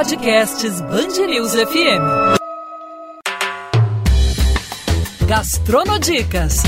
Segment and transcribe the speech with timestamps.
[0.00, 2.04] Podcasts Bangerils FM.
[5.26, 6.62] Gastronodicas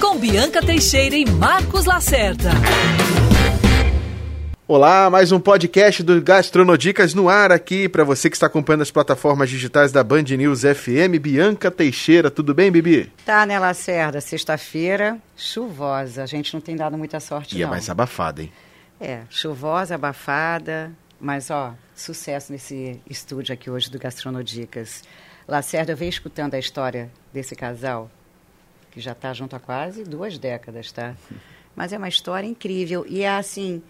[0.00, 2.50] com Bianca Teixeira e Marcos Lacerda.
[4.68, 8.92] Olá, mais um podcast do Gastronodicas no ar aqui para você que está acompanhando as
[8.92, 11.18] plataformas digitais da Band News FM.
[11.20, 13.12] Bianca Teixeira, tudo bem, Bibi?
[13.26, 14.20] Tá, né, Lacerda?
[14.20, 16.22] Sexta-feira, chuvosa.
[16.22, 17.66] A gente não tem dado muita sorte, E não.
[17.66, 18.52] é mais abafada, hein?
[19.00, 25.02] É, chuvosa, abafada, mas ó, sucesso nesse estúdio aqui hoje do Gastronodicas.
[25.46, 28.10] Lacerda, eu venho escutando a história desse casal,
[28.90, 31.14] que já está junto há quase duas décadas, tá?
[31.74, 33.04] Mas é uma história incrível.
[33.08, 33.82] E é assim,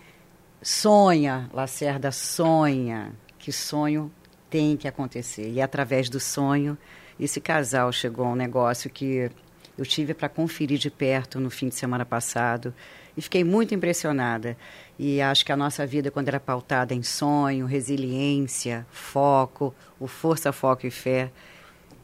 [0.62, 4.12] sonha, Lacerda, sonha, que sonho
[4.50, 5.50] tem que acontecer.
[5.50, 6.76] E através do sonho,
[7.18, 9.30] esse casal chegou a um negócio que
[9.76, 12.74] eu tive para conferir de perto no fim de semana passado
[13.18, 14.56] e fiquei muito impressionada.
[14.96, 20.52] E acho que a nossa vida, quando era pautada em sonho, resiliência, foco, o força,
[20.52, 21.30] foco e fé,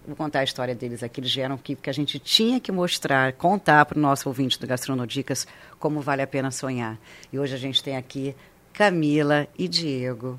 [0.06, 1.18] Vou contar a história deles aqui.
[1.18, 4.66] Eles vieram aqui porque a gente tinha que mostrar, contar para o nosso ouvinte do
[4.66, 5.46] Gastronodicas
[5.78, 6.98] como vale a pena sonhar.
[7.32, 8.36] E hoje a gente tem aqui
[8.70, 10.38] Camila e Diego,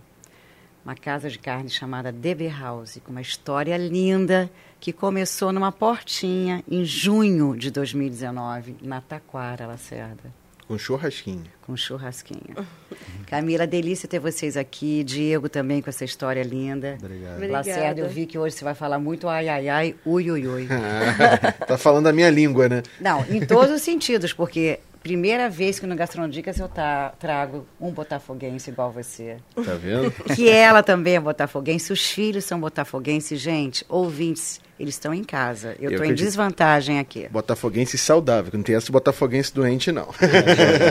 [0.83, 6.63] uma casa de carne chamada DB House, com uma história linda que começou numa portinha
[6.69, 11.43] em junho de 2019, na Taquara, Lacerda Com churrasquinho.
[11.61, 12.55] com churrasquinho.
[13.27, 15.03] Camila, delícia ter vocês aqui.
[15.03, 16.97] Diego também com essa história linda.
[16.99, 17.51] Obrigado.
[17.51, 20.67] Lacerda, eu vi que hoje você vai falar muito ai, ai, ai, ui, ui, ui.
[21.67, 22.81] tá falando a minha língua, né?
[22.99, 27.91] Não, em todos os sentidos, porque primeira vez que no Gastronodicas eu tá, trago um
[27.91, 29.37] botafoguense igual você.
[29.53, 30.09] Tá vendo?
[30.35, 33.39] Que ela também é botafoguense, os filhos são botafoguenses.
[33.39, 35.75] Gente, ouvintes, eles estão em casa.
[35.79, 37.27] Eu Eu estou em desvantagem aqui.
[37.29, 40.09] Botafoguense saudável, que não tem essa botafoguense doente, não.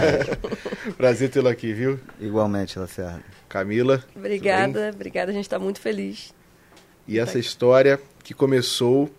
[0.96, 1.98] Prazer tê-lo aqui, viu?
[2.20, 3.20] Igualmente, Lacerda.
[3.48, 4.00] Camila.
[4.14, 5.32] Obrigada, obrigada.
[5.32, 6.32] A gente está muito feliz.
[7.08, 9.10] E essa história que começou,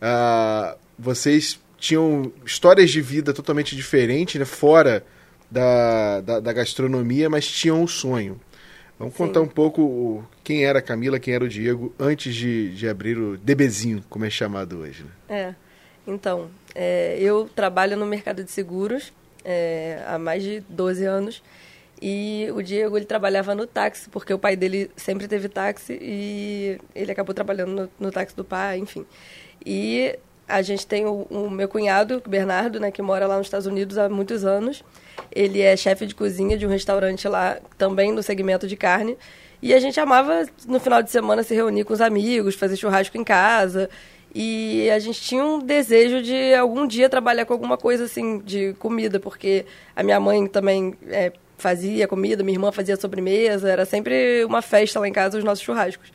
[0.00, 4.44] ah, vocês tinham histórias de vida totalmente diferentes, né?
[4.44, 5.04] Fora
[5.50, 8.40] da, da, da gastronomia, mas tinham um sonho.
[8.98, 9.18] Vamos Sim.
[9.18, 13.18] contar um pouco quem era a Camila, quem era o Diego, antes de, de abrir
[13.18, 15.04] o DBzinho, como é chamado hoje.
[15.04, 15.10] Né?
[15.28, 15.54] É.
[16.06, 19.12] Então, é, eu trabalho no mercado de seguros
[19.44, 21.42] é, há mais de 12 anos.
[22.00, 26.78] E o Diego, ele trabalhava no táxi, porque o pai dele sempre teve táxi e
[26.94, 29.06] ele acabou trabalhando no, no táxi do pai, enfim.
[29.64, 30.18] E
[30.48, 33.98] a gente tem o, o meu cunhado, Bernardo, né, que mora lá nos Estados Unidos
[33.98, 34.84] há muitos anos.
[35.32, 39.16] Ele é chefe de cozinha de um restaurante lá, também no segmento de carne.
[39.60, 43.16] E a gente amava, no final de semana, se reunir com os amigos, fazer churrasco
[43.16, 43.88] em casa.
[44.34, 48.74] E a gente tinha um desejo de algum dia trabalhar com alguma coisa assim de
[48.74, 49.64] comida, porque
[49.94, 55.00] a minha mãe também é, fazia comida, minha irmã fazia sobremesa, era sempre uma festa
[55.00, 56.12] lá em casa os nossos churrascos.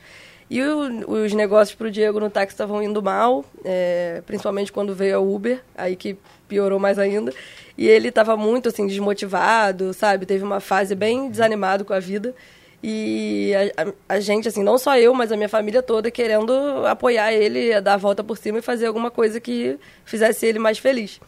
[0.54, 4.94] E o- os negócios para o Diego no táxi estavam indo mal, é, principalmente quando
[4.94, 7.34] veio a Uber, aí que piorou mais ainda.
[7.78, 10.26] E ele estava muito assim desmotivado, sabe?
[10.26, 12.36] Teve uma fase bem desanimado com a vida.
[12.84, 16.52] E a, a- a gente, assim, não só eu, mas a minha família toda querendo
[16.86, 20.78] apoiar ele, dar a volta por cima e fazer alguma coisa que fizesse ele mais
[20.80, 21.22] feliz.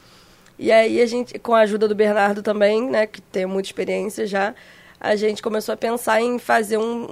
[0.60, 4.28] E aí a gente, com a ajuda do Bernardo também, né, que tem muita experiência
[4.28, 4.54] já,
[5.04, 7.04] a gente começou a pensar em fazer um,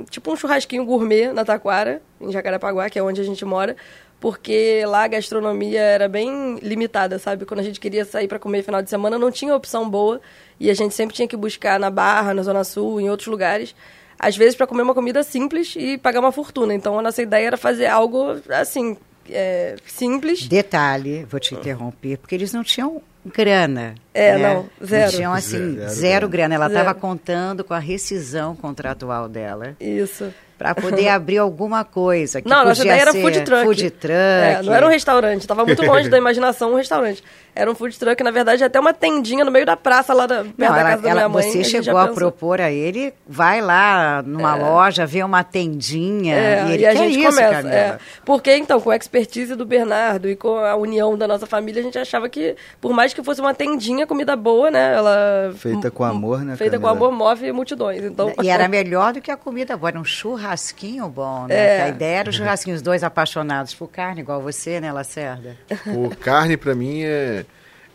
[0.00, 3.76] um- tipo um churrasquinho gourmet na Taquara, em Jacarepaguá, que é onde a gente mora,
[4.18, 7.44] porque lá a gastronomia era bem limitada, sabe?
[7.44, 10.18] Quando a gente queria sair para comer final de semana, não tinha opção boa
[10.58, 13.74] e a gente sempre tinha que buscar na Barra, na Zona Sul, em outros lugares,
[14.18, 16.72] às vezes para comer uma comida simples e pagar uma fortuna.
[16.72, 18.96] Então a nossa ideia era fazer algo assim,
[19.28, 20.48] é, simples.
[20.48, 23.94] Detalhe, vou te interromper, porque eles não tinham grana.
[24.14, 24.54] É, né?
[24.54, 25.12] não, zero.
[25.12, 26.54] tinham, assim, zero, Zero grana.
[26.54, 30.32] Ela estava contando com a rescisão contratual dela Isso.
[30.56, 32.40] para poder abrir alguma coisa.
[32.40, 33.64] Que Não, nossa ideia era food truck.
[33.64, 34.14] Food truck.
[34.14, 37.22] É, não era um restaurante, estava muito longe da imaginação um restaurante.
[37.58, 40.44] Era um food truck, na verdade, até uma tendinha no meio da praça lá da,
[40.44, 41.50] perto Não, da ela, casa da ela- minha mãe.
[41.50, 42.14] você já chegou a pensou.
[42.16, 46.92] propor a ele, vai lá numa loja, vê uma tendinha, É, e ele e a
[46.92, 47.68] quer gente isso, começa.
[47.68, 47.98] É.
[48.26, 51.84] Porque, então, com a expertise do Bernardo e com a união da nossa família, a
[51.84, 54.92] gente achava que, por mais que fosse uma tendinha, comida boa, né?
[54.94, 55.52] Ela.
[55.56, 57.08] Feita com amor, né, Feita com Camila?
[57.08, 58.04] amor, move multidões.
[58.04, 61.54] Então, E era melhor do que a comida boa, era um churrasquinho bom, né?
[61.78, 61.82] É.
[61.84, 65.56] A ideia era o churrasquinho, os dois apaixonados por carne, igual você, né, Lacerda?
[65.86, 67.45] O carne, para mim, é,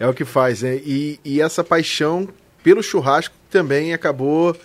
[0.01, 0.75] é o que faz, né?
[0.77, 2.27] E, e essa paixão
[2.63, 4.56] pelo churrasco também acabou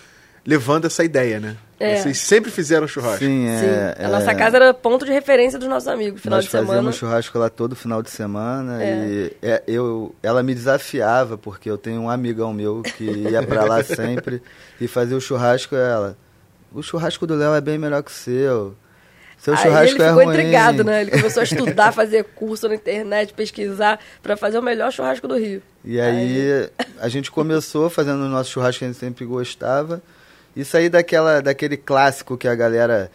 [0.47, 1.57] levando essa ideia, né?
[1.79, 1.97] É.
[1.97, 3.19] Vocês sempre fizeram churrasco.
[3.19, 6.39] Sim, Sim, é, a nossa é, casa era ponto de referência dos nossos amigos, final
[6.39, 6.69] Nós de semana.
[6.69, 8.95] fazíamos churrasco lá todo final de semana É.
[9.07, 13.65] e é, eu, ela me desafiava, porque eu tenho um amigão meu que ia pra
[13.65, 14.41] lá sempre
[14.81, 16.17] e fazia o churrasco ela.
[16.73, 18.75] o churrasco do Léo é bem melhor que o seu.
[19.39, 20.35] Seu Aí churrasco ele é ficou ruim.
[20.35, 21.03] intrigado, né?
[21.03, 25.37] Ele começou a estudar, fazer curso na internet, pesquisar pra fazer o melhor churrasco do
[25.39, 25.63] Rio.
[25.85, 26.69] E aí
[26.99, 30.03] a gente começou fazendo o nosso churrasco que a gente sempre gostava.
[30.57, 33.11] E sair daquela, daquele clássico que a galera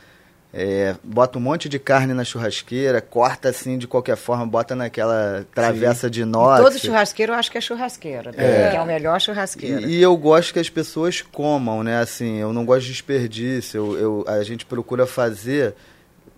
[0.53, 5.43] é, bota um monte de carne na churrasqueira, corta assim de qualquer forma, bota naquela
[5.55, 6.61] travessa de inox.
[6.61, 8.69] Todo churrasqueiro eu acho que é churrasqueiro, né?
[8.69, 9.81] Que é o melhor churrasqueiro.
[9.89, 11.99] E, e eu gosto que as pessoas comam, né?
[11.99, 13.77] Assim, eu não gosto de desperdício.
[13.97, 15.73] Eu, eu- a gente procura fazer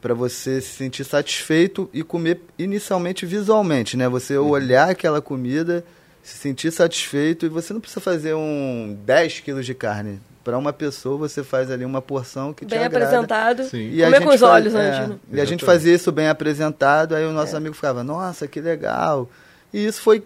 [0.04, 4.10] para você se sentir satisfeito e comer inicialmente visualmente, né?
[4.10, 5.84] Você olhar aquela comida,
[6.22, 10.20] se sentir satisfeito e você não precisa fazer um 10 quilos de carne.
[10.44, 13.06] Para uma pessoa, você faz ali uma porção que te Bem agrada.
[13.06, 13.64] apresentado.
[13.64, 13.92] Sim.
[13.94, 15.16] E a Comer com os faz- olhos é, antes, né?
[15.32, 19.30] E a gente fazia isso bem apresentado, aí o nosso amigo ficava, nossa, que legal.
[19.74, 20.22] E isso foi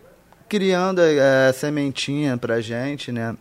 [0.50, 3.38] criando é, a sementinha pra gente, né?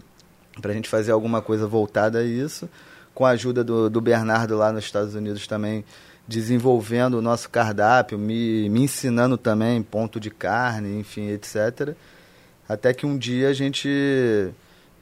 [0.61, 2.69] Pra gente fazer alguma coisa voltada a isso.
[3.15, 5.83] Com a ajuda do, do Bernardo lá nos Estados Unidos também,
[6.27, 11.95] desenvolvendo o nosso cardápio, me, me ensinando também ponto de carne, enfim, etc.
[12.69, 14.51] Até que um dia a gente.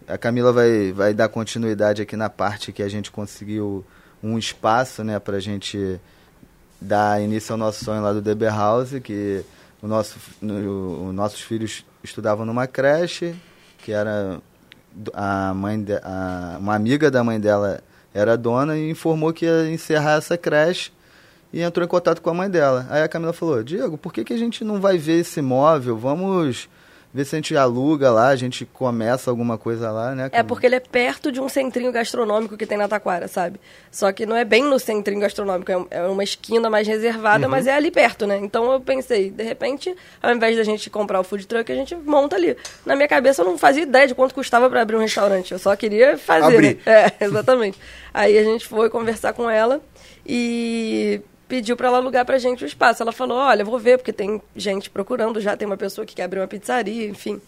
[0.07, 3.83] A Camila vai, vai dar continuidade aqui na parte que a gente conseguiu
[4.23, 5.99] um espaço né, para a gente
[6.79, 9.43] dar início ao nosso sonho lá do DB House, que
[9.81, 13.35] o nosso, no, os nossos filhos estudavam numa creche,
[13.79, 14.41] que era
[15.15, 17.81] a mãe de, a, uma amiga da mãe dela
[18.13, 20.93] era dona e informou que ia encerrar essa creche
[21.55, 22.85] e entrou em contato com a mãe dela.
[22.91, 25.97] Aí a Camila falou: Diego, por que, que a gente não vai ver esse imóvel?
[25.97, 26.69] Vamos
[27.13, 30.27] ver se a gente aluga lá, a gente começa alguma coisa lá, né?
[30.27, 30.49] É Camila?
[30.49, 33.61] porque ele é perto de um centrinho gastronômico que tem na Taquara, sabe?
[33.89, 37.69] Só que não é bem no centrinho gastronômico, é é uma esquina mais reservada, mas
[37.69, 38.37] é ali perto, né?
[38.39, 41.95] Então eu pensei, de repente, ao invés da gente comprar o food truck, a gente
[41.95, 42.57] monta ali.
[42.85, 45.59] Na minha cabeça eu não fazia ideia de quanto custava para abrir um restaurante, eu
[45.61, 46.53] só queria fazer.
[46.53, 46.81] Abrir.
[46.85, 47.13] Né?
[47.21, 47.79] É, exatamente.
[48.13, 49.81] Aí a gente foi conversar com ela
[50.27, 51.23] e
[51.57, 53.03] pediu para ela alugar pra gente o espaço.
[53.03, 56.15] Ela falou: "Olha, eu vou ver porque tem gente procurando já, tem uma pessoa que
[56.15, 57.41] quer abrir uma pizzaria, enfim".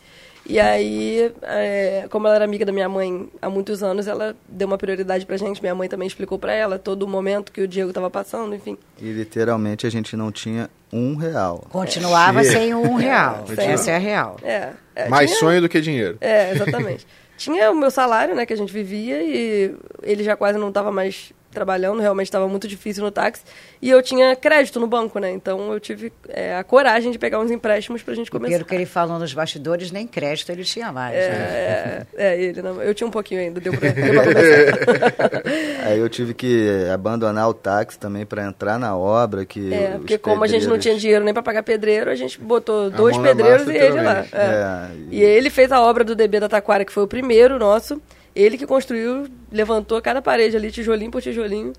[0.49, 4.69] E aí, é, como ela era amiga da minha mãe há muitos anos, ela deu
[4.69, 5.61] uma prioridade pra gente.
[5.61, 8.79] Minha mãe também explicou pra ela todo o momento que o Diego tava passando, enfim.
[9.03, 11.65] E literalmente a gente não tinha um real.
[11.69, 12.59] Continuava Chega.
[12.61, 13.39] sem um real.
[13.49, 13.65] Continua.
[13.73, 14.37] Essa é a real.
[14.41, 16.17] É, é, Mais tinha- sonho do que dinheiro.
[16.21, 17.05] É, exatamente.
[17.37, 19.75] Tinha o meu salário, né, que a gente vivia e
[20.05, 23.43] ele já quase não estava mais trabalhando, realmente estava muito difícil no táxi.
[23.81, 25.31] E eu tinha crédito no banco, né?
[25.33, 28.53] Então eu tive é, a coragem de pegar uns empréstimos pra gente começar.
[28.57, 31.15] Pelo que ele falou nos bastidores, nem crédito ele tinha mais.
[31.15, 31.23] né?
[31.25, 35.43] É, é, ele, não, eu tinha um pouquinho ainda, deu pra começar.
[35.87, 39.45] Aí eu tive que abandonar o táxi também para entrar na obra.
[39.45, 42.15] Que É, porque como a gente não pedreiros- tinha dinheiro nem pra pagar pedreiro, a
[42.15, 44.25] gente botou dois pedreiros massa, e ele lá.
[44.33, 44.37] É.
[44.37, 48.01] É, E ele fez a obra do DB da Taquara, que foi o primeiro nosso.
[48.37, 51.73] Ele que construiu, levantou cada parede ali, tijolinho por tijolinho.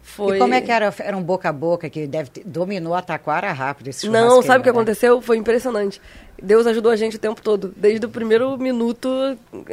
[0.00, 0.36] Foi...
[0.36, 0.94] E como é que era?
[1.00, 4.60] Era um boca a boca que deve ter- dominou a taquara rápido esse Não, sabe
[4.60, 4.76] o que né?
[4.76, 5.20] aconteceu?
[5.20, 6.00] Foi impressionante.
[6.40, 7.72] Deus ajudou a gente o tempo todo.
[7.76, 9.08] Desde o primeiro minuto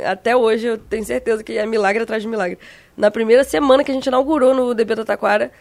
[0.06, 2.58] até hoje, eu tenho certeza que é milagre atrás de milagre.
[2.98, 5.52] Na primeira semana que a gente inaugurou no DB da Taquara,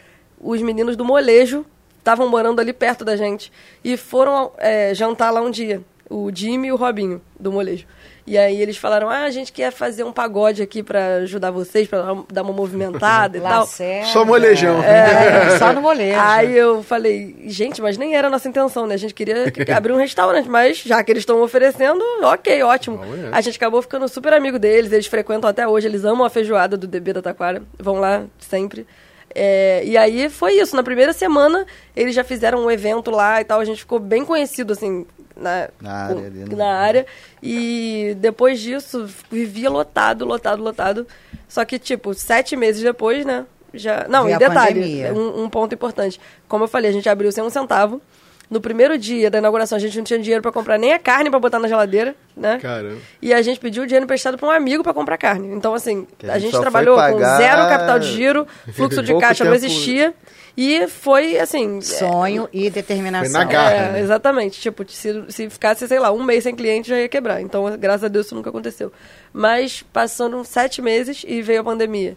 [0.40, 1.66] os meninos do molejo
[1.98, 3.52] estavam morando ali perto da gente
[3.84, 5.82] e foram é, jantar lá um dia.
[6.08, 7.86] O Jimmy e o Robinho, do molejo.
[8.30, 11.88] E aí eles falaram, ah, a gente quer fazer um pagode aqui pra ajudar vocês,
[11.88, 13.66] pra dar uma movimentada e tal.
[14.04, 14.80] Só molejão.
[14.84, 16.16] É, só no molejo.
[16.20, 18.94] Aí eu falei, gente, mas nem era a nossa intenção, né?
[18.94, 23.00] A gente queria que- abrir um restaurante, mas já que eles estão oferecendo, ok, ótimo.
[23.32, 26.76] A gente acabou ficando super amigo deles, eles frequentam até hoje, eles amam a feijoada
[26.76, 28.86] do DB da Taquara, vão lá sempre.
[29.34, 33.44] É, e aí foi isso, na primeira semana eles já fizeram um evento lá e
[33.44, 35.04] tal, a gente ficou bem conhecido, assim,
[35.40, 36.56] na, Na área ali, né?
[36.56, 37.06] na área.
[37.42, 41.06] E depois disso, vivia lotado, lotado, lotado.
[41.48, 43.46] Só que, tipo, sete meses depois, né?
[43.72, 44.06] Já...
[44.08, 46.20] Não, e detalhe, um, um ponto importante.
[46.48, 48.00] Como eu falei, a gente abriu sem um centavo.
[48.50, 51.30] No primeiro dia da inauguração, a gente não tinha dinheiro pra comprar nem a carne
[51.30, 52.58] pra botar na geladeira, né?
[52.60, 52.96] Caramba.
[53.22, 55.46] E a gente pediu dinheiro emprestado pra um amigo pra comprar carne.
[55.54, 59.02] Então, assim, Que a a gente, gente trabalhou com pagar- zero capital de giro, fluxo
[59.04, 60.12] de caixa não existia.
[60.56, 61.80] E foi, assim...
[61.80, 63.30] Sonho e determinação.
[63.30, 63.70] Foi na garra.
[63.72, 64.00] É, né?
[64.00, 64.60] exatamente.
[64.60, 67.40] Tipo, se, se ficasse, sei lá, um mês sem cliente, já ia quebrar.
[67.40, 68.92] Então, graças a Deus, isso nunca aconteceu.
[69.32, 72.16] Mas passaram sete meses e veio a pandemia.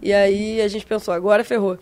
[0.00, 1.78] E aí a gente pensou, agora ferrou.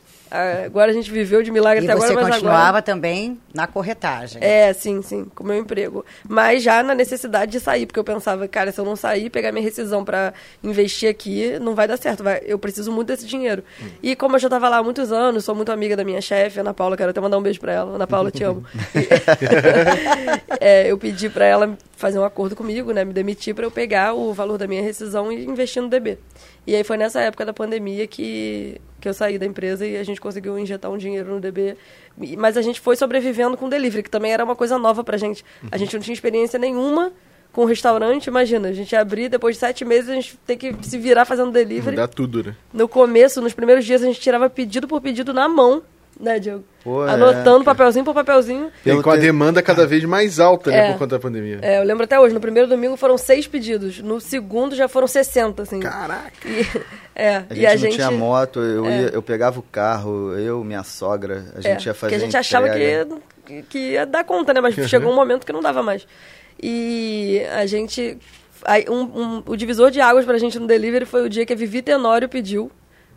[0.67, 2.83] Agora a gente viveu de milagre E até você agora, mas continuava agora...
[2.83, 4.43] também na corretagem.
[4.43, 6.05] É, sim, sim, com o meu emprego.
[6.29, 9.53] Mas já na necessidade de sair, porque eu pensava, cara, se eu não sair, pegar
[9.53, 10.33] minha rescisão pra
[10.65, 12.23] investir aqui, não vai dar certo.
[12.25, 13.63] vai- eu preciso muito desse dinheiro.
[14.03, 16.61] E como eu já tava lá há muitos anos, sou muito amiga da minha chefe,
[16.61, 17.95] Ana Paula, quero até mandar um beijo pra ela.
[17.97, 18.65] Ana Paula, te amo.
[20.61, 23.05] É, eu pedi pra ela fazer um acordo comigo, né?
[23.05, 26.19] Me demitir para eu pegar o valor da minha rescisão e investir no DB.
[26.67, 30.03] E aí foi nessa época da pandemia que, que eu saí da empresa e a
[30.03, 31.77] gente conseguiu injetar um dinheiro no DB.
[32.37, 35.45] Mas a gente foi sobrevivendo com delivery, que também era uma coisa nova pra gente.
[35.71, 37.13] A gente não tinha experiência nenhuma
[37.53, 40.99] com restaurante, imagina, a gente abrir, depois de sete meses a gente tem que se
[40.99, 41.95] virar fazendo delivery.
[41.95, 42.57] Dá tudo, né?
[42.73, 45.83] No começo, nos primeiros dias, a gente tirava pedido por pedido na mão,
[46.21, 46.65] né, Diego?
[46.85, 48.71] Pô, Anotando é, papelzinho por papelzinho.
[48.85, 50.93] E com a demanda cada vez mais alta, né, É.
[50.93, 51.59] por conta da pandemia.
[51.63, 55.07] É, eu lembro até hoje, no primeiro domingo foram seis pedidos, no segundo já foram
[55.07, 55.81] 60, assim.
[55.81, 56.33] Caraca!
[56.45, 56.67] E,
[57.15, 57.95] é, A gente e a não gente.
[57.95, 59.01] tinha moto, eu, É.
[59.03, 62.25] ia- eu pegava o carro, eu, minha sogra, a gente é, ia fazer que a
[62.25, 63.09] gente achava que ia,
[63.47, 64.61] que- que ia dar conta, né?
[64.61, 66.07] Mas chegou um momento que não dava mais.
[66.61, 68.19] E a gente.
[68.65, 71.53] aí, um- um- o divisor de águas pra gente no delivery foi o dia que
[71.53, 72.71] a Vivi Tenório pediu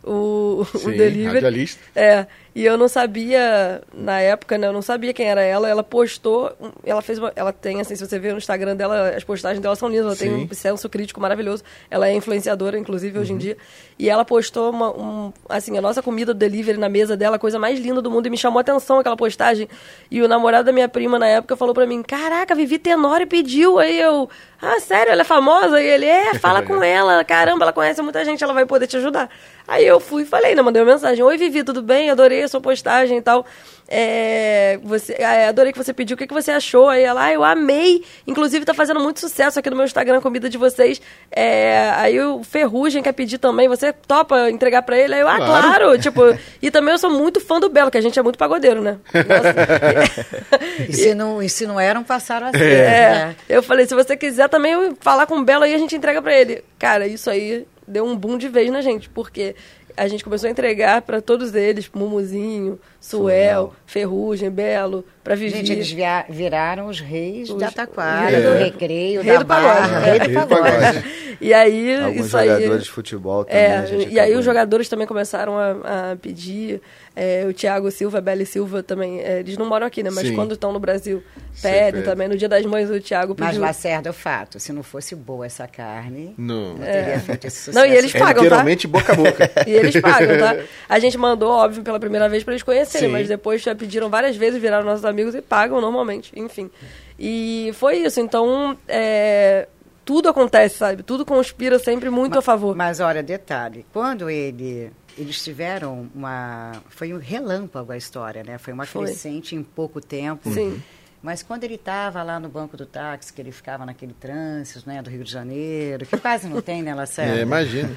[0.06, 1.34] o, o Sim, delivery.
[1.34, 1.82] radialista.
[1.94, 5.68] É, e eu não sabia, na época, né, eu não sabia quem era ela.
[5.68, 6.50] Ela postou,
[6.84, 9.76] ela fez uma, ela tem, assim, se você ver no Instagram dela, as postagens dela
[9.76, 10.48] são lindas, ela tem Sim.
[10.50, 11.62] um senso crítico maravilhoso.
[11.90, 13.22] Ela é influenciadora, inclusive, Uhum.
[13.22, 13.56] hoje em dia.
[13.98, 17.38] E ela postou, uma, um, assim, a nossa comida do delivery na mesa dela, a
[17.38, 19.68] coisa mais linda do mundo, e me chamou a atenção aquela postagem.
[20.10, 23.78] E o namorado da minha prima, na época, falou pra mim, caraca, Vivi Tenório pediu.
[23.78, 24.30] Aí eu,
[24.62, 25.80] ah, sério, ela é famosa?
[25.82, 28.96] E ele, é, fala com ela, caramba, ela conhece muita gente, ela vai poder te
[28.96, 29.28] ajudar.
[29.68, 32.10] Aí eu fui e falei, né, mandei uma mensagem, oi Vivi, tudo bem?
[32.10, 33.44] Adorei a sua postagem e tal.
[33.88, 36.88] É, você, é, adorei que você pediu, o que, que você achou?
[36.88, 38.02] Aí ela, ah, eu amei.
[38.26, 41.00] Inclusive, tá fazendo muito sucesso aqui no meu Instagram, a comida de vocês.
[41.30, 45.14] É, aí o Ferrugem quer pedir também, você topa entregar pra ele?
[45.14, 45.62] Aí eu, ah, Claro.
[45.62, 45.98] claro.
[45.98, 46.20] tipo,
[46.60, 48.98] e também eu sou muito fã do Belo, que a gente é muito pagodeiro, né?
[50.88, 52.62] E se não, e se não eram, passaram a ser.
[52.62, 53.36] É, né?
[53.48, 56.34] eu falei, se você quiser também falar com o Belo aí, a gente entrega pra
[56.36, 56.62] ele.
[56.78, 59.54] Cara, isso aí deu um boom de vez na gente, porque
[59.96, 65.56] a gente começou a entregar pra todos eles, Mumuzinho, Suel, Ferrugem, Belo, pra Vivi.
[65.58, 69.38] Gente, eles via- viraram os reis Os- da taquara, Rei do do- recreio, Rei da
[69.38, 69.74] do pagode.
[69.90, 71.04] barra, É, rei do pagode.
[71.40, 72.48] E aí, Alguns isso aí...
[72.48, 73.62] jogadores de futebol também.
[73.62, 76.80] É, a gente e aí os jogadores também começaram a, a pedir.
[77.18, 79.20] É, o Thiago Silva, a Belle Silva também.
[79.22, 80.10] é, eles não moram aqui, né?
[80.10, 80.34] Mas Sim.
[80.34, 81.22] quando estão no Brasil,
[81.62, 82.04] pedem pede.
[82.04, 82.28] também.
[82.28, 83.62] No Dia das Mães, o Thiago Mas pediu.
[83.62, 86.74] Lacerda, é o fato, se não fosse boa essa carne, Não.
[86.74, 87.78] não teria feito esse sucesso.
[87.78, 88.42] Não, e eles É pagam, tá?
[88.42, 89.50] literalmente boca a boca.
[89.66, 90.56] E eles pagam, tá?
[90.90, 93.12] A gente mandou, óbvio, pela primeira vez pra eles conhecerem, Sim.
[93.12, 96.70] mas depois já pediram várias vezes, viraram nossos amigos e pagam normalmente, enfim.
[97.18, 99.66] E foi isso, então, é,
[100.04, 101.02] tudo acontece, sabe?
[101.02, 102.76] Tudo conspira sempre muito a favor.
[102.76, 108.58] Mas olha, detalhe, quando ele eles tiveram uma foi um relâmpago a história, né?
[108.58, 109.06] Foi uma Foi.
[109.06, 110.52] crescente em pouco tempo.
[110.52, 110.82] Sim.
[111.22, 115.02] Mas quando ele estava lá no banco do táxi, que ele ficava naquele trânsito, né,
[115.02, 117.38] do Rio de Janeiro, que quase não tem, né, Lacerda?
[117.38, 117.90] É, imagina.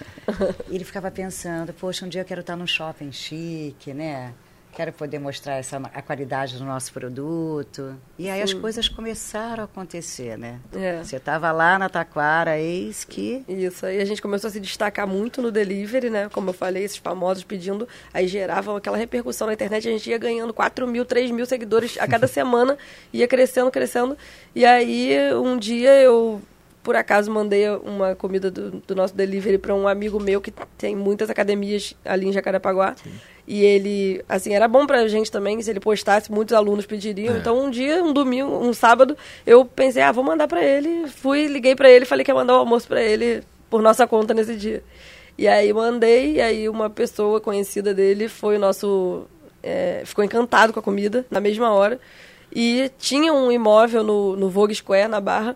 [0.67, 4.33] ele ficava pensando, poxa, um dia eu quero estar num shopping chique, né?
[4.71, 7.95] Quero poder mostrar essa, a qualidade do nosso produto.
[8.17, 10.59] E aí as coisas começaram a acontecer, né?
[10.73, 11.03] É.
[11.03, 13.43] Você estava lá na Taquara, eis que...
[13.47, 16.29] Isso, aí a gente começou a se destacar muito no delivery, né?
[16.29, 20.17] Como eu falei, esses famosos pedindo, aí geravam aquela repercussão na internet, a gente ia
[20.17, 22.77] ganhando 4 mil, 3 mil seguidores a cada semana,
[23.11, 24.17] ia crescendo, crescendo.
[24.55, 26.41] E aí, um dia eu,
[26.83, 30.95] por acaso, mandei uma comida do, do nosso delivery para um amigo meu que tem
[30.95, 32.95] muitas academias ali em Jacarepaguá.
[33.51, 37.35] E ele, assim, era bom pra gente também, se ele postasse, muitos alunos pediriam.
[37.35, 41.07] Então, um dia, um domingo, um sábado, eu pensei, ah, vou mandar pra ele.
[41.07, 44.35] Fui, liguei pra ele, falei que ia mandar o almoço pra ele por nossa conta
[44.35, 44.83] nesse dia.
[45.35, 49.25] E aí mandei, e aí uma pessoa conhecida dele foi o nosso.
[49.63, 51.99] é, ficou encantado com a comida na mesma hora.
[52.53, 55.55] E tinha um imóvel no, no Vogue Square, na Barra,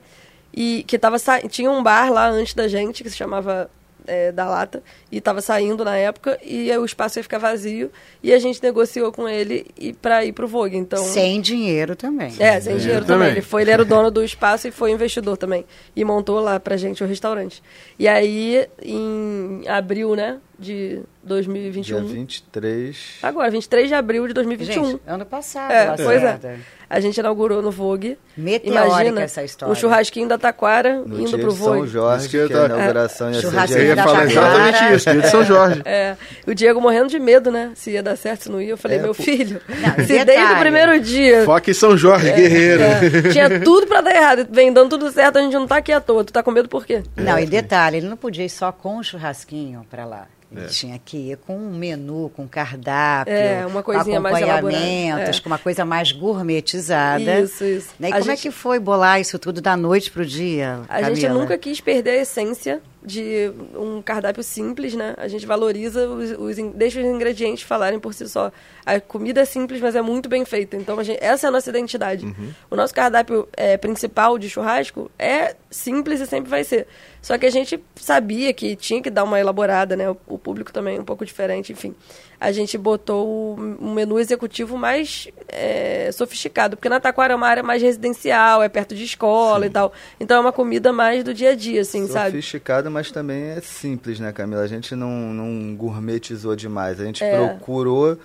[0.52, 3.70] e que tava tinha um bar lá antes da gente, que se chamava
[4.08, 4.82] é, Da Lata,
[5.12, 7.92] e estava saindo na época, e aí o espaço ia ficar vazio,
[8.22, 10.78] e a gente negociou com ele e para ir pro Vogue.
[10.78, 12.34] Então, Sem dinheiro também.
[12.40, 13.18] é, sem dinheiro também.
[13.20, 13.32] também.
[13.32, 15.66] Ele, foi, ele era o dono do espaço e foi investidor também.
[15.96, 17.62] E montou lá pra gente o restaurante.
[17.98, 21.84] E aí, em abril, né, de 2021.
[21.84, 22.98] Dia 23.
[23.22, 24.86] Agora, 23 de abril de 2021.
[24.86, 26.58] Gente, ano passado, É, pois é.
[26.90, 28.20] A gente inaugurou no Vogue.
[28.38, 29.72] Meteórica Imagina, essa história.
[29.72, 31.88] o churrasquinho da Taquara No indo dia pro de São Vogue.
[31.88, 34.32] Jorge, que, que eu a tava- inauguração ia ser Eu ia falar Taquara.
[34.32, 35.82] exatamente isso, dia de São Jorge.
[35.86, 36.16] É,
[36.46, 37.72] o Diego morrendo de medo, né?
[37.74, 38.72] Se ia dar certo, se não ia.
[38.72, 39.24] Eu falei, É, meu pô.
[39.24, 40.26] filho, Não, se detalhe.
[40.26, 42.84] desde o primeiro dia Foca em São Jorge, guerreiro.
[42.84, 45.92] é, tinha tudo pra dar errado, vem dando tudo certo, a gente não tá aqui
[45.92, 46.24] à toa.
[46.24, 47.02] Tu tá com medo por quê?
[47.16, 50.28] Não, e detalhe, ele não podia ir só com o churrasquinho para lá.
[50.56, 55.42] Ele tinha que ir com um menu, com cardápio, É, uma coisinha acompanhamentos, É.
[55.42, 57.40] com uma coisa mais gourmetizada.
[57.42, 57.90] Isso, isso.
[58.00, 58.10] Né?
[58.10, 61.02] E A como é gente- que foi bolar isso tudo da noite pro dia, A
[61.04, 61.42] gente Camila?
[61.42, 65.14] nunca quis perder a essência de um cardápio simples, né?
[65.18, 68.52] A gente valoriza, os, os deixa os ingredientes falarem por si só.
[68.86, 70.76] A comida é simples, mas é muito bem feita.
[70.78, 72.26] Então, gente- essa é a nossa identidade.
[72.70, 76.88] O nosso cardápio é, principal de churrasco é simples e sempre vai ser.
[77.22, 80.10] Só que a gente sabia que tinha que dar uma elaborada, né?
[80.10, 81.96] O, o público também é um pouco diferente, enfim.
[82.40, 87.48] A gente botou o- um menu executivo mais é, sofisticado, porque na Taquara é uma
[87.48, 89.94] área mais residencial, é perto de escola e tal.
[90.20, 92.32] Então é uma comida mais do dia a dia, assim, sabe?
[92.32, 94.62] Sofisticado, mas também é simples, né, Camila?
[94.62, 97.00] A gente não, não gourmetizou demais.
[97.02, 97.36] A gente É.
[97.36, 98.18] procurou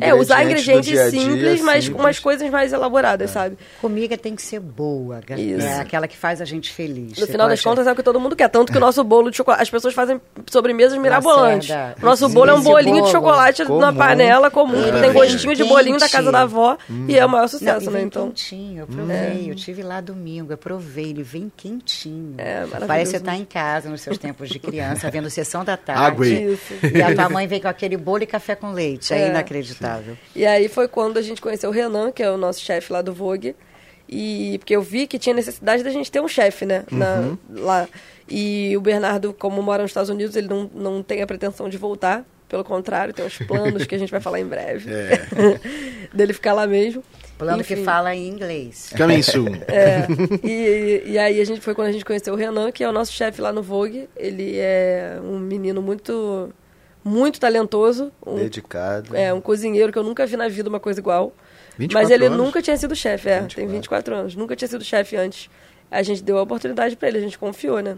[0.00, 2.04] É, usar ingredientes dia a dia, simples, mas com simples.
[2.04, 3.56] umas coisas mais elaboradas, sabe?
[3.80, 5.66] Comida tem que ser boa, ga- Isso.
[5.66, 7.18] é aquela que faz a gente feliz.
[7.18, 8.48] No final das contas é o que todo mundo quer.
[8.48, 9.62] Tanto que o nosso bolo de chocolate.
[9.62, 11.68] As pessoas fazem sobremesas mirabolantes.
[11.70, 13.78] Lacerda, O nosso esse- bolo é um bolinho de bolo chocolate comum.
[13.80, 15.00] na panela comum, que É.
[15.00, 16.76] tem gostinho de bolinho da casa da avó.
[17.08, 17.98] E é o maior Não, sucesso, e né?
[17.98, 18.26] vem Então.
[18.28, 19.50] quentinho, eu provei.
[19.50, 22.34] Eu tive lá domingo, eu provei, ele vem quentinho.
[22.38, 23.42] É, Parece que você está mesmo.
[23.44, 26.02] em casa, nos seus tempos de criança, vendo sessão da tarde.
[26.02, 26.26] Água.
[26.26, 29.12] E a tua mãe vem com aquele bolo e café com leite.
[29.14, 29.28] É, É.
[29.80, 30.16] inacreditável.
[30.34, 33.02] E aí foi quando a gente conheceu o Renan, que é o nosso chefe lá
[33.02, 33.54] do Vogue.
[34.08, 36.84] E porque eu vi que tinha necessidade da gente ter um chefe, né?
[36.90, 37.88] na- lá.
[38.28, 41.76] E o Bernardo, como mora nos Estados Unidos, ele não, não tem a pretensão de
[41.76, 42.24] voltar.
[42.48, 44.90] Pelo contrário, tem uns planos que a gente vai falar em breve.
[46.14, 47.02] dele ficar lá mesmo.
[47.36, 47.84] Plano que Enfim.
[47.84, 48.90] fala em inglês.
[48.96, 49.52] Coming soon.
[49.68, 50.06] É,
[50.42, 52.92] e, e aí a gente foi quando a gente conheceu o Renan, que é o
[52.92, 54.08] nosso chefe lá no Vogue.
[54.16, 56.50] Ele é um menino muito,
[57.08, 58.12] muito talentoso.
[58.26, 59.16] Um, Dedicado.
[59.16, 61.32] é, um cozinheiro que eu nunca vi na vida uma coisa igual.
[61.78, 62.38] 24 Mas ele anos?
[62.38, 63.40] nunca tinha sido chefe, é.
[63.40, 63.56] 24.
[63.56, 64.34] Tem 24 anos.
[64.34, 65.48] Nunca tinha sido chefe antes.
[65.90, 67.96] A gente deu a oportunidade pra ele, a gente confiou, né?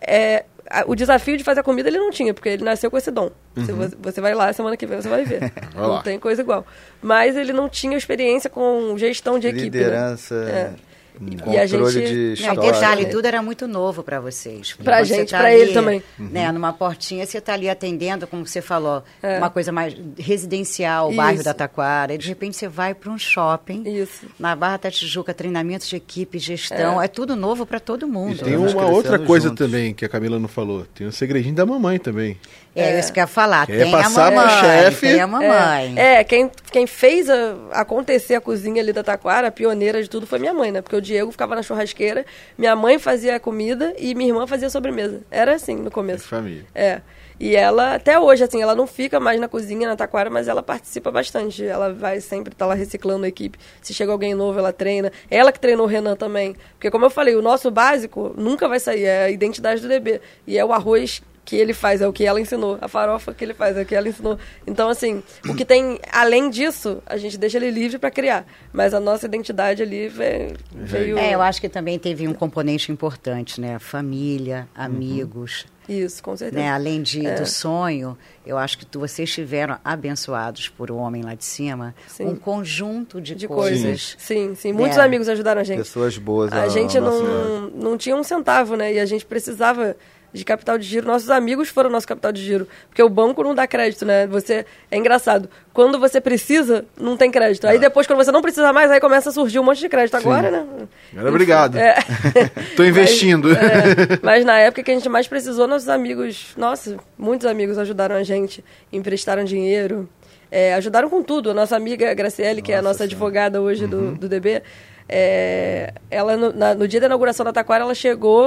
[0.00, 2.96] É, a- o desafio de fazer a comida ele não tinha, porque ele nasceu com
[2.98, 3.30] esse dom.
[3.64, 5.40] Se você, você vai lá, semana que vem você vai ver.
[5.76, 6.66] Não tem coisa igual.
[7.00, 9.76] Mas ele não tinha experiência com gestão de equipe.
[9.78, 9.84] né?
[9.84, 10.74] Liderança,
[11.20, 11.30] É.
[11.30, 12.72] controle E a gente- de Não, e história.
[12.72, 14.72] detalhe, tudo era muito novo para vocês.
[14.74, 16.02] Quando você gente, tá ali, ele também.
[16.18, 19.02] Né, numa portinha, você está ali atendendo, como você falou,
[19.38, 21.42] uma coisa mais residencial, o bairro É.
[21.42, 22.14] Da Taquara.
[22.14, 24.26] E de repente você vai para um shopping, Isso.
[24.38, 27.00] na Barra da Tijuca, treinamentos de equipe, gestão.
[27.02, 28.44] É, tudo novo para todo E mundo.
[28.44, 29.66] tem Vamos uma outra coisa juntos.
[29.66, 30.86] também que a Camila não falou.
[30.94, 32.36] Tem um segredinho da mamãe também.
[32.74, 33.66] É, isso que eu ia falar.
[33.66, 35.00] Quer tem passar a mamãe, chefe?
[35.08, 35.94] tem a mamãe.
[35.96, 40.08] É, é, quem, quem fez a- acontecer a cozinha ali da Taquara, a pioneira de
[40.08, 40.80] tudo, foi minha mãe, né?
[40.80, 42.24] Porque o Diego ficava na churrasqueira,
[42.56, 45.22] minha mãe fazia a comida e minha irmã fazia a sobremesa.
[45.30, 46.28] Era assim no começo.
[46.28, 46.64] Família.
[46.74, 47.00] É.
[47.40, 50.60] E ela, até hoje, assim, ela não fica mais na cozinha, na Taquara, mas ela
[50.60, 51.64] participa bastante.
[51.64, 53.56] Ela vai sempre estar lá reciclando a equipe.
[53.80, 55.12] Se chega alguém novo, ela treina.
[55.30, 56.56] Ela que treinou o Renan também.
[56.72, 59.04] Porque, como eu falei, o nosso básico nunca vai sair.
[59.04, 60.20] É a identidade do DB.
[60.48, 62.76] E é o arroz que ele faz, é o que ela ensinou.
[62.78, 64.38] A farofa que ele faz, é o que ela ensinou.
[64.66, 68.44] Então, assim, o que tem além disso, a gente deixa ele livre para criar.
[68.70, 70.56] Mas a nossa identidade ali veio.
[70.74, 73.78] veio É, eu acho que também teve um componente importante, né?
[73.78, 75.64] Família, amigos.
[75.88, 76.60] Isso, com certeza.
[76.62, 76.70] Né?
[76.70, 77.36] Além de, É.
[77.36, 81.94] do sonho, eu acho que tu- vocês estiveram abençoados por um homem lá de cima,
[82.06, 82.26] Sim.
[82.26, 83.80] um conjunto de, de coisas.
[83.80, 84.16] coisas.
[84.18, 84.70] Sim, sim.
[84.74, 85.00] Muitos É.
[85.02, 85.78] amigos ajudaram a gente.
[85.78, 86.52] Pessoas boas.
[86.52, 88.92] A ao gente nosso não, não tinha um centavo, né?
[88.92, 89.96] E a gente precisava
[90.32, 91.06] de capital de giro.
[91.06, 92.68] Nossos amigos foram nosso capital de giro.
[92.88, 94.26] Porque o banco não dá crédito, né?
[94.26, 95.48] Você É engraçado.
[95.72, 97.66] Quando você precisa, não tem crédito.
[97.66, 100.16] Aí depois, quando você não precisa mais, aí começa a surgir um monte de crédito.
[100.16, 100.66] Agora, né?
[101.12, 101.76] Agora, obrigado.
[101.78, 101.94] É.
[102.76, 103.48] Tô investindo.
[103.48, 107.78] Mas, é, mas na época que a gente mais precisou, nossos amigos, nossa, muitos amigos
[107.78, 110.08] ajudaram a gente, emprestaram dinheiro,
[110.50, 111.50] é, ajudaram com tudo.
[111.50, 114.62] A nossa amiga Graciele, que é a nossa advogada hoje do, do DB,
[115.08, 118.44] é, ela no, na- no dia da inauguração da Taquara, ela chegou,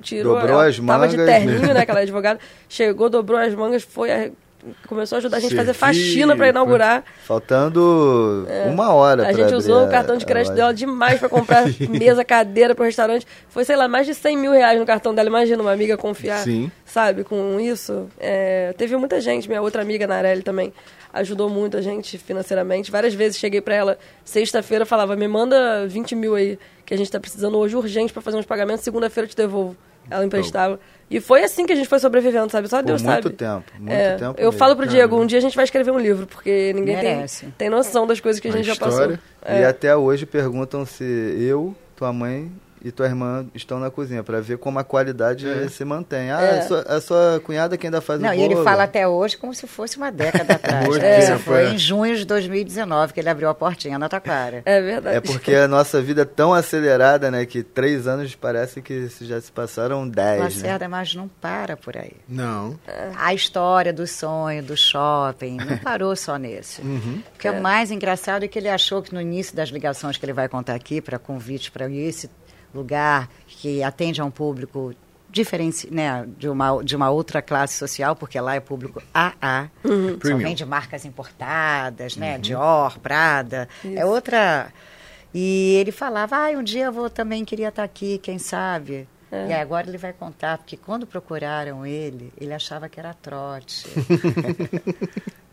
[0.00, 1.32] tirou, Dobrou ela as tava de mangas.
[1.34, 4.10] terninho, né, aquela advogada, chegou, dobrou as mangas, foi
[4.86, 7.04] começou a ajudar a gente a fazer faxina para inaugurar.
[7.24, 9.28] Faltando uma hora É.
[9.28, 12.84] A gente usou o cartão de a crédito dela demais pra comprar mesa, cadeira pro
[12.84, 13.26] restaurante.
[13.48, 15.28] Foi, sei lá, mais de 100 mil reais no cartão dela.
[15.28, 16.70] Imagina uma amiga confiar, Sim.
[16.84, 18.08] sabe, com isso.
[18.18, 20.72] É, teve muita gente, minha outra amiga, Narelli, também,
[21.12, 22.90] ajudou muito a gente financeiramente.
[22.90, 27.10] Várias vezes cheguei pra ela, sexta-feira, falava, me manda 20 mil aí, que a gente
[27.10, 29.76] tá precisando hoje urgente pra fazer uns pagamentos, segunda-feira eu te devolvo.
[30.10, 30.78] Ela emprestava.
[31.10, 32.66] E foi assim que a gente foi sobrevivendo, sabe?
[32.68, 33.34] Só Por Deus muito sabe.
[33.36, 34.58] tempo, muito É, tempo Eu mesmo.
[34.58, 37.46] falo pro Diego, um dia a gente vai escrever um livro, porque ninguém tem, Merece.
[37.58, 39.20] tem noção das coisas que a gente já história.
[39.42, 39.56] passou.
[39.56, 39.66] E É.
[39.66, 42.50] até hoje perguntam se eu, tua mãe
[42.84, 46.30] e tua irmã estão na cozinha, pra ver como a qualidade se mantém.
[46.30, 46.58] Ah, É.
[46.58, 48.52] a, sua, a sua cunhada que ainda faz Não, o e bolo.
[48.52, 50.88] ele fala até hoje como se fosse uma década atrás.
[50.98, 51.18] Né?
[51.18, 51.70] Isso tempo, foi é.
[51.70, 54.62] em junho de 2019 que ele abriu a portinha na tua cara.
[54.66, 55.16] É verdade.
[55.16, 59.40] É porque a nossa vida é tão acelerada, né, que três anos parece que já
[59.40, 60.44] se passaram dez, né?
[60.44, 62.12] Lacerda, mas não para por aí.
[62.28, 62.78] Não.
[63.16, 66.82] A história do sonho, do shopping, não parou só nesse.
[66.82, 70.24] O que é, mais engraçado é que ele achou que no início das ligações que
[70.26, 72.28] ele vai contar aqui, para convite para esse
[72.74, 74.94] lugar que atende a um público
[75.30, 80.18] diferenci, né, de uma, de uma outra classe social, porque lá é público AA, só
[80.18, 80.38] Premium.
[80.38, 84.72] vende marcas importadas, né, Dior, Prada, é outra...
[85.36, 89.08] E ele falava, ah, um dia eu vou também queria estar aqui, quem sabe?
[89.32, 93.84] E aí agora ele vai contar, porque quando procuraram ele, ele achava que era trote.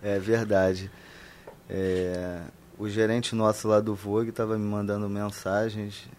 [0.04, 0.90] É verdade.
[1.70, 2.40] É,
[2.78, 6.10] o gerente nosso lá do Vogue estava me mandando mensagens,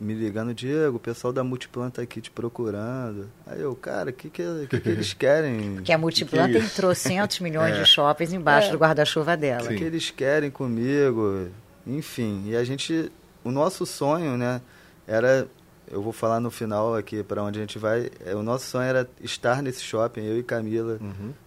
[0.00, 3.30] me ligando, Diego, o pessoal da Multiplan tá aqui te procurando.
[3.46, 5.74] Aí eu, cara, o que, que, que, que eles querem?
[5.76, 9.64] Porque a Multiplan Que que é tem trocentos milhões de shoppings embaixo do guarda-chuva dela.
[9.64, 11.48] O que, que eles querem comigo?
[11.86, 13.10] Enfim, e a gente,
[13.42, 14.60] o nosso sonho, né,
[15.06, 15.46] era,
[15.90, 18.84] eu vou falar no final aqui para onde a gente vai, é, o nosso sonho
[18.88, 20.98] era estar nesse shopping, eu e Camila,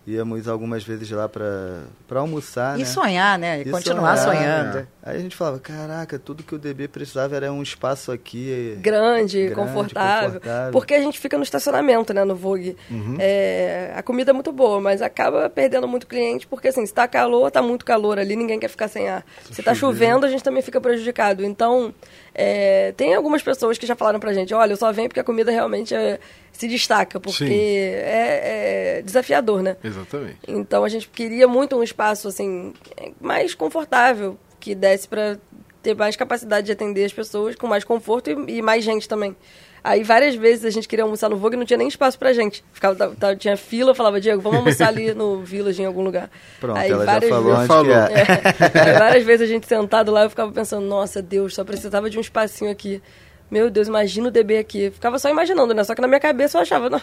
[0.05, 1.83] íamos algumas vezes lá para
[2.19, 2.85] almoçar, E né?
[2.85, 3.59] sonhar, né?
[3.59, 4.75] E E continuar sonhar, sonhando.
[4.77, 4.87] né?
[5.03, 8.77] Aí a gente falava, caraca, tudo que o DB precisava era um espaço aqui.
[8.81, 10.71] grande, Grande, confortável, confortável.
[10.71, 12.75] Porque a gente fica no estacionamento, né, no Vogue.
[13.19, 17.07] É, a comida é muito boa, mas acaba perdendo muito cliente, porque assim, se tá
[17.07, 19.25] calor, tá muito calor ali, ninguém quer ficar sem ar.
[19.51, 21.43] Se tá chovendo, a gente também fica prejudicado.
[21.45, 21.93] Então,
[22.33, 25.23] é, tem algumas pessoas que já falaram pra gente, olha, eu só venho porque a
[25.23, 26.19] comida realmente é,
[26.51, 29.77] se destaca, porque é, é desafiador, né?
[29.83, 30.37] Exatamente.
[30.47, 32.73] Então a gente queria muito um espaço assim
[33.19, 35.37] mais confortável, que desse para
[35.83, 39.35] ter mais capacidade de atender as pessoas com mais conforto e, e mais gente também.
[39.83, 42.33] Aí várias vezes a gente queria almoçar no Vogue e não tinha nem espaço pra
[42.33, 42.61] gente.
[42.73, 46.29] Ficava, tinha fila, eu falava, Diego, vamos almoçar ali no Village em algum lugar.
[46.59, 47.85] Pronto, Aí ela já várias falou vezes- Falou.
[47.85, 47.91] que
[48.79, 48.81] é.
[48.81, 52.17] Aí várias vezes a gente sentado lá, eu ficava pensando, nossa Deus, só precisava de
[52.17, 53.01] um espacinho aqui.
[53.49, 54.91] Meu Deus, imagina o DB aqui.
[54.91, 55.83] Ficava só imaginando, né?
[55.83, 57.01] Só que na minha cabeça eu achava, não,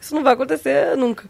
[0.00, 1.28] isso não vai acontecer nunca.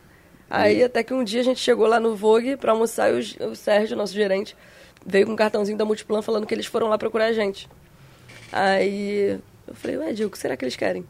[0.48, 3.50] Aí até que um dia a gente chegou lá no Vogue pra almoçar e o,
[3.50, 4.56] o Sérgio, nosso gerente,
[5.04, 7.68] veio com um cartãozinho da Multiplan falando que eles foram lá procurar a gente.
[8.52, 11.04] Aí eu falei, ué, Diego, o que será que eles querem?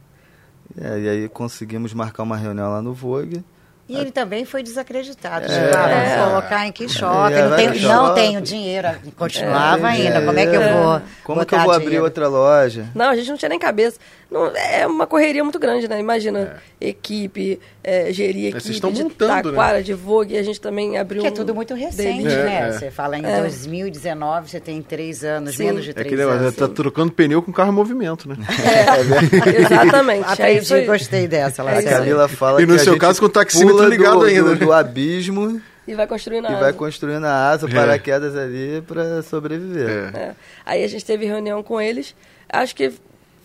[0.79, 3.45] É, e aí conseguimos marcar uma reunião lá no Vogue.
[3.89, 5.47] E ele também foi desacreditado.
[5.47, 5.71] É.
[5.71, 6.25] Ah, vamos É.
[6.29, 7.35] colocar em que shopping?
[7.35, 8.89] É, não, tenho, não tenho dinheiro.
[9.17, 10.23] Continuava É, ainda.
[10.23, 10.73] Como é que eu é.
[10.73, 12.05] vou Como que eu vou abrir dinheiro?
[12.05, 12.87] outra loja?
[12.95, 13.99] Não, a gente não tinha nem cabeça.
[14.29, 16.01] Não, é uma correria muito grande, né?
[16.01, 19.41] Imagina, equipe, é, gerir vocês equipe estão de montando, né?
[19.43, 22.27] Taquara, de Vogue, a gente também abriu Que é um tudo muito recente.
[22.27, 22.69] É, né?
[22.69, 22.73] é.
[22.73, 23.41] Você fala em É.
[23.41, 25.67] 2019, você tem três anos, Sim.
[25.67, 26.57] menos de É três aquele negócio, anos.
[26.57, 28.37] tá trocando pneu com carro em movimento, né?
[28.49, 30.25] É, exatamente.
[30.43, 31.83] é Aprendi, gostei dessa, É A.
[31.83, 34.25] Camila fala E no que a seu gente caso, com o taxímetro pula ligado do,
[34.25, 34.55] ainda.
[34.57, 36.73] Do, do abismo E vai construindo e a vai asa.
[36.73, 37.73] construindo a asa, É.
[37.73, 39.89] paraquedas ali para sobreviver.
[40.15, 40.19] É.
[40.19, 40.33] É.
[40.65, 42.13] Aí a gente teve reunião com eles.
[42.49, 42.93] Acho que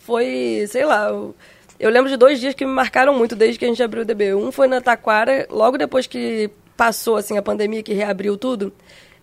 [0.02, 1.34] foi, sei lá, eu,
[1.78, 4.04] eu lembro de dois dias que me marcaram muito desde que a gente abriu o
[4.04, 4.34] DB.
[4.34, 8.72] Um foi na Taquara, logo depois que passou assim a pandemia, que reabriu tudo.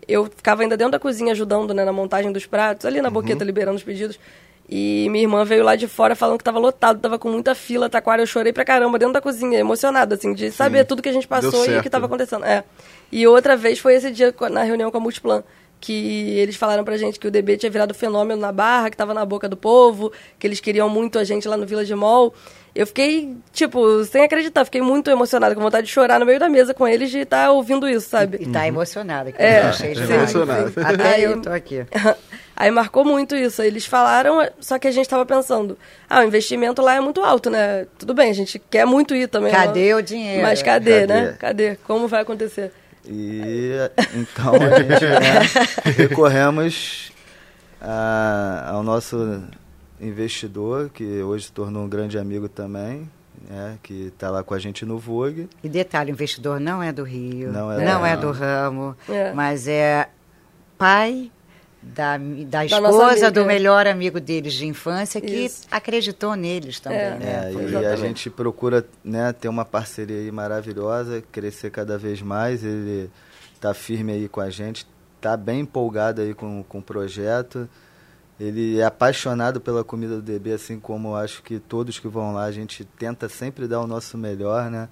[0.08, 3.44] Eu ficava ainda dentro da cozinha ajudando né, na montagem dos pratos, ali na boqueta
[3.44, 4.20] liberando os pedidos.
[4.72, 7.90] E minha irmã veio lá de fora falando que tava lotado, tava com muita fila,
[7.90, 8.22] Taquara.
[8.22, 11.28] Eu chorei pra caramba dentro da cozinha, emocionada, assim, de saber tudo que a gente
[11.28, 12.46] passou e o que tava acontecendo.
[12.46, 12.64] É.
[13.12, 15.44] E outra vez foi esse dia na reunião com a Multiplan,
[15.80, 19.14] que eles falaram pra gente que o DB tinha virado fenômeno na barra, que tava
[19.14, 22.34] na boca do povo, que eles queriam muito a gente lá no Village Mall.
[22.76, 26.48] Eu fiquei, tipo, sem acreditar, fiquei muito emocionada, com vontade de chorar no meio da
[26.48, 28.38] mesa com eles de estar ouvindo isso, sabe?
[28.42, 30.12] E tá emocionada, que É, eu achei demais.
[30.34, 30.72] emocionada.
[30.86, 31.84] Até Aí- eu tô aqui.
[32.56, 33.62] Aí marcou muito isso.
[33.64, 35.78] Eles falaram, só que a gente tava pensando,
[36.10, 37.88] ah, o investimento lá é muito alto, né?
[37.98, 39.52] Tudo bem, a gente quer muito ir também.
[39.52, 39.96] Cadê né?
[39.96, 40.42] o dinheiro?
[40.44, 41.14] Mas cadê, Cadê?
[41.14, 41.36] né?
[41.40, 41.76] Cadê?
[41.88, 42.72] Como vai acontecer?
[43.06, 43.72] E
[44.16, 47.12] então a gente né, recorremos
[47.82, 49.42] a- ao nosso
[50.00, 53.10] investidor, que hoje se tornou um grande amigo também,
[53.50, 55.50] né, que está lá com a gente no Vogue.
[55.64, 58.96] E detalhe, o investidor não é do Rio, Não não é é, do- do ramo,
[59.08, 59.32] É.
[59.34, 60.10] mas é
[60.78, 61.32] pai
[61.82, 62.24] da, da
[62.60, 63.32] Da esposa amiga.
[63.32, 65.68] do melhor amigo deles de infância, que Isso.
[65.72, 67.00] acreditou neles também.
[67.00, 67.16] É.
[67.18, 67.52] né?
[67.54, 72.64] É, e a gente procura né, ter uma parceria aí maravilhosa, crescer cada vez mais.
[72.64, 73.10] Ele
[73.56, 77.70] está firme aí com a gente, está bem empolgado aí com, com o projeto.
[78.40, 82.34] Ele é apaixonado pela comida do DB, assim como eu acho que todos que vão
[82.34, 84.88] lá, a gente tenta sempre dar o nosso melhor, né?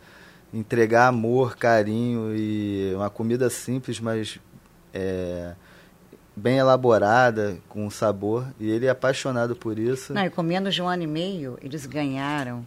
[0.53, 4.37] Entregar amor, carinho e uma comida simples, mas
[4.93, 5.53] é,
[6.37, 8.45] bem elaborada, com sabor.
[8.59, 10.13] E ele é apaixonado por isso.
[10.13, 12.65] Não, e com menos de um ano e meio, eles ganharam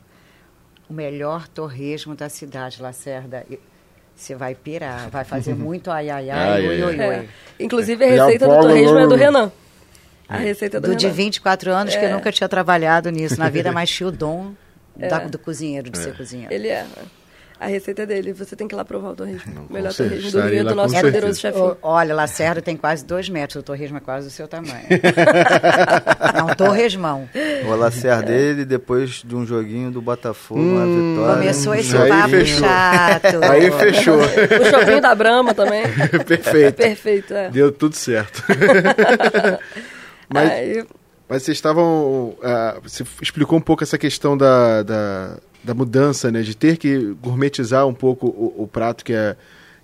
[0.88, 3.46] o melhor torresmo da cidade, Lacerda.
[4.16, 7.28] Você vai pirar, vai fazer muito ai, ai, ai, Ai, oi, ai, oi, É.
[7.60, 9.14] Inclusive, a receita do torresmo é do.
[9.14, 9.52] Renan.
[10.28, 11.16] A receita é do, Do de Renan.
[11.16, 12.12] 24 anos que eu É.
[12.12, 14.52] nunca tinha trabalhado nisso na vida, mas tinha o dom
[14.96, 16.52] da- do cozinheiro, de ser cozinheiro.
[16.52, 16.84] Ele é.
[17.60, 18.32] A receita é dele.
[18.32, 19.52] Você tem que ir lá provar o torresmo.
[19.54, 21.64] Não, Melhor torresmo do Rio, do nosso poderoso chefinho.
[21.66, 24.86] Ô, Olha, Lacerda tem quase dois metros, o torresmo é quase do seu tamanho.
[26.34, 27.28] é um torresmão.
[27.68, 31.34] O Lacerda dele, depois de um joguinho do Botafogo, uma vitória.
[31.40, 32.58] Começou esse Aí papo fechou.
[32.60, 33.44] chato.
[33.44, 34.16] Aí fechou.
[34.16, 35.82] O chopinho da Brahma também.
[36.26, 36.76] Perfeito.
[36.76, 37.50] Perfeito, é.
[37.50, 38.42] Deu tudo certo.
[40.32, 40.84] Mas, Aí,
[41.28, 42.36] mas vocês estavam.
[42.42, 46.42] ah, você explicou um pouco essa questão da, da, da mudança, né?
[46.42, 49.36] De ter que gourmetizar um pouco o, o prato que a,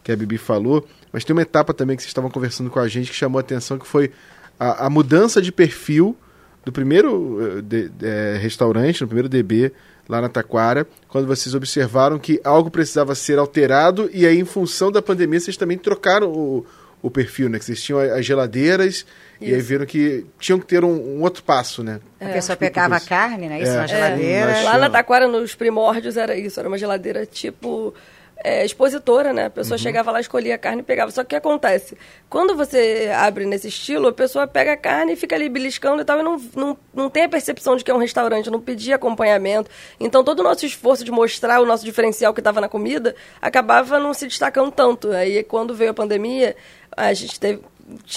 [0.03, 0.87] que a Bibi falou.
[1.13, 3.41] Mas tem uma etapa também que vocês estavam conversando com a gente que chamou a
[3.41, 4.11] atenção, que foi
[4.59, 6.17] a, a mudança de perfil
[6.65, 9.73] do primeiro eh, de- eh, restaurante, no primeiro DB,
[10.09, 14.91] lá na Taquara, quando vocês observaram que algo precisava ser alterado e aí, em função
[14.91, 16.67] da pandemia, vocês também trocaram o,
[17.03, 17.59] o perfil, né?
[17.59, 19.07] Que vocês tinham as geladeiras
[19.41, 19.69] e aí Isso.
[19.69, 22.01] viram que tinham que ter um, um outro passo, né?
[22.21, 23.61] A pessoa pegava a carne, né?
[23.61, 23.77] Isso É.
[23.77, 24.51] na geladeira.
[24.53, 24.63] É.
[24.63, 26.59] Lá na Taquara, nos primórdios, era isso.
[26.59, 27.95] Era uma geladeira tipo
[28.43, 29.47] é, expositora, né?
[29.47, 31.11] A pessoa chegava lá, escolhia a carne e pegava.
[31.11, 31.97] Só que o que acontece?
[32.29, 36.05] Quando você abre nesse estilo, a pessoa pega a carne e fica ali beliscando e
[36.05, 38.97] tal, e não, não, não tem a percepção de que é um restaurante, não pedia
[38.97, 39.71] acompanhamento.
[39.99, 43.99] Então, todo o nosso esforço de mostrar o nosso diferencial que estava na comida acabava
[43.99, 45.11] não se destacando tanto.
[45.13, 46.55] Aí, quando veio a pandemia,
[46.97, 47.63] a gente teve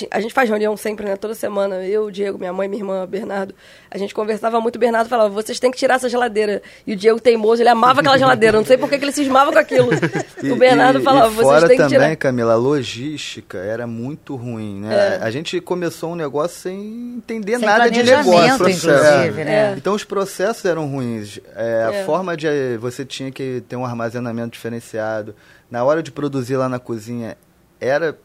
[0.09, 1.15] a gente faz reunião sempre, né?
[1.15, 1.85] Toda semana.
[1.85, 3.53] Eu, o Diego, minha mãe, minha irmã, Bernardo.
[3.91, 4.77] A gente conversava muito.
[4.77, 6.61] O Bernardo falava: vocês têm que tirar essa geladeira.
[6.87, 8.57] E o Diego, teimoso, ele amava aquela geladeira.
[8.57, 9.89] Não sei por que ele cismava com aquilo.
[10.41, 12.15] E- o Bernardo e- falava: e vocês têm que também, tirar.
[12.15, 15.17] Camila, a logística era muito ruim, né?
[15.21, 18.55] A gente começou um negócio sem entender Sem nada de negócio.
[18.69, 19.45] inclusive, É.
[19.45, 19.73] né?
[19.77, 21.39] Então os processos eram ruins.
[21.55, 22.03] É, A É.
[22.05, 22.47] forma de
[22.79, 25.35] você tinha que ter um armazenamento diferenciado.
[25.69, 27.37] Na hora de produzir lá na cozinha
[27.79, 28.17] era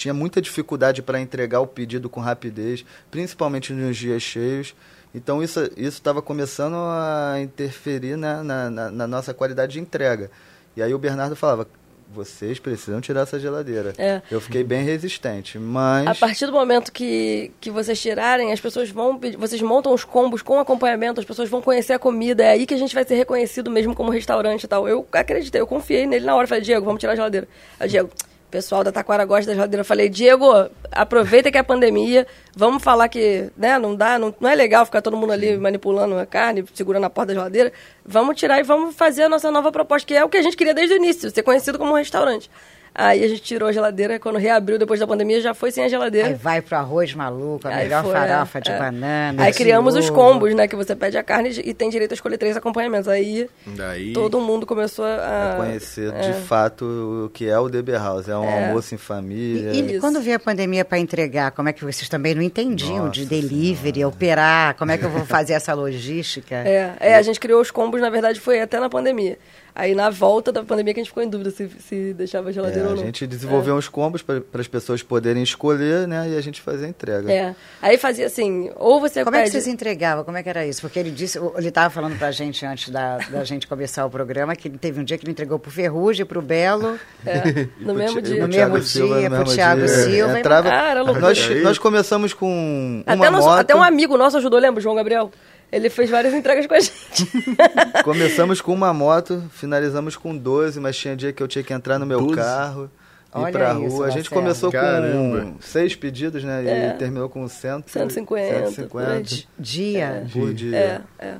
[0.00, 4.74] tinha muita dificuldade para entregar o pedido com rapidez, principalmente nos dias cheios.
[5.14, 10.30] Então isso isso estava começando a interferir na, na, na- na nossa qualidade de entrega.
[10.76, 11.66] E aí o Bernardo falava:
[12.12, 13.92] vocês precisam tirar essa geladeira.
[13.98, 14.22] É.
[14.30, 18.88] Eu fiquei bem resistente, mas A partir do momento que, que vocês tirarem, as pessoas
[18.88, 22.50] vão pedir, vocês montam os combos com acompanhamento, as pessoas vão conhecer a comida, é
[22.52, 24.88] aí que a gente vai ser reconhecido mesmo como restaurante e tal.
[24.88, 27.46] Eu acreditei, eu confiei nele na hora, falei, Diego, vamos tirar a geladeira.
[27.78, 28.10] Aí, Diego,
[28.50, 29.82] o pessoal da Taquara gosta da geladeira.
[29.82, 30.44] Eu falei, Diego,
[30.90, 34.84] aproveita que é a pandemia, vamos falar que, né, não dá, não, não é legal
[34.84, 37.72] ficar todo mundo ali manipulando a carne, segurando a porta da geladeira.
[38.04, 40.56] Vamos tirar e vamos fazer a nossa nova proposta, que é o que a gente
[40.56, 42.50] queria desde o início, ser conhecido como um restaurante.
[42.94, 45.88] Aí a gente tirou a geladeira, quando reabriu depois da pandemia, já foi sem a
[45.88, 46.28] geladeira.
[46.28, 48.78] Aí vai pro arroz maluco, a Aí melhor foi, farofa é, de é.
[48.78, 49.42] banana.
[49.44, 50.14] Aí de criamos os ovo.
[50.14, 50.66] combos, né?
[50.66, 53.08] Que você pede a carne e tem direito a escolher três acompanhamentos.
[53.08, 54.12] Aí Daí.
[54.12, 55.52] todo mundo começou a.
[55.52, 56.32] a conhecer é.
[56.32, 58.28] de fato o que é o DB House.
[58.28, 58.66] É um É.
[58.66, 59.72] almoço em família.
[59.72, 63.08] E, e quando veio a pandemia para entregar, como é que vocês também não entendiam
[63.08, 64.74] de Nossa delivery, operar?
[64.76, 66.56] Como é que eu vou fazer essa logística?
[66.56, 69.38] É, é, a gente criou os combos, na verdade, foi até na pandemia.
[69.80, 72.50] Aí na volta da pandemia que a gente ficou em dúvida se, se deixava a
[72.50, 73.02] É, geladeira a ou não.
[73.04, 76.28] gente desenvolveu uns combos para as pessoas poderem escolher, né?
[76.30, 77.32] E a gente fazia a entrega.
[77.32, 77.54] É.
[77.80, 79.52] Aí fazia assim, ou você Como é que pede...
[79.52, 80.22] vocês entregavam?
[80.22, 80.82] Como é que era isso?
[80.82, 84.54] Porque ele disse, ele estava falando pra gente antes da, da gente começar o programa
[84.54, 86.98] que ele teve um dia que ele entregou pro Ferrugem, pro Belo.
[87.24, 88.42] É, no mesmo Ti- dia.
[88.42, 89.88] No mesmo Silva dia, pro Thiago.
[89.88, 91.26] Silva, e- Entrava, Ah, era loucura.
[91.28, 93.58] nós, nós começamos com uma Até, nosso- moto.
[93.60, 94.80] até um amigo nosso ajudou, lembra?
[94.80, 95.30] João Gabriel?
[95.72, 97.26] Ele fez várias entregas com a gente.
[98.04, 101.98] Começamos com uma moto, finalizamos com 12, mas tinha dia que eu tinha que entrar
[101.98, 102.34] no meu 12?
[102.36, 102.90] carro.
[103.32, 104.06] Ir Olha pra isso, rua.
[104.06, 104.40] A gente Marcelo.
[104.42, 105.40] começou Caramba.
[105.42, 106.64] com seis pedidos, né?
[106.66, 106.88] É.
[106.88, 108.66] E terminou com cento, 150, por aí.
[108.74, 110.26] 150 Dia.
[110.32, 110.76] por dia.
[110.76, 111.34] É, é.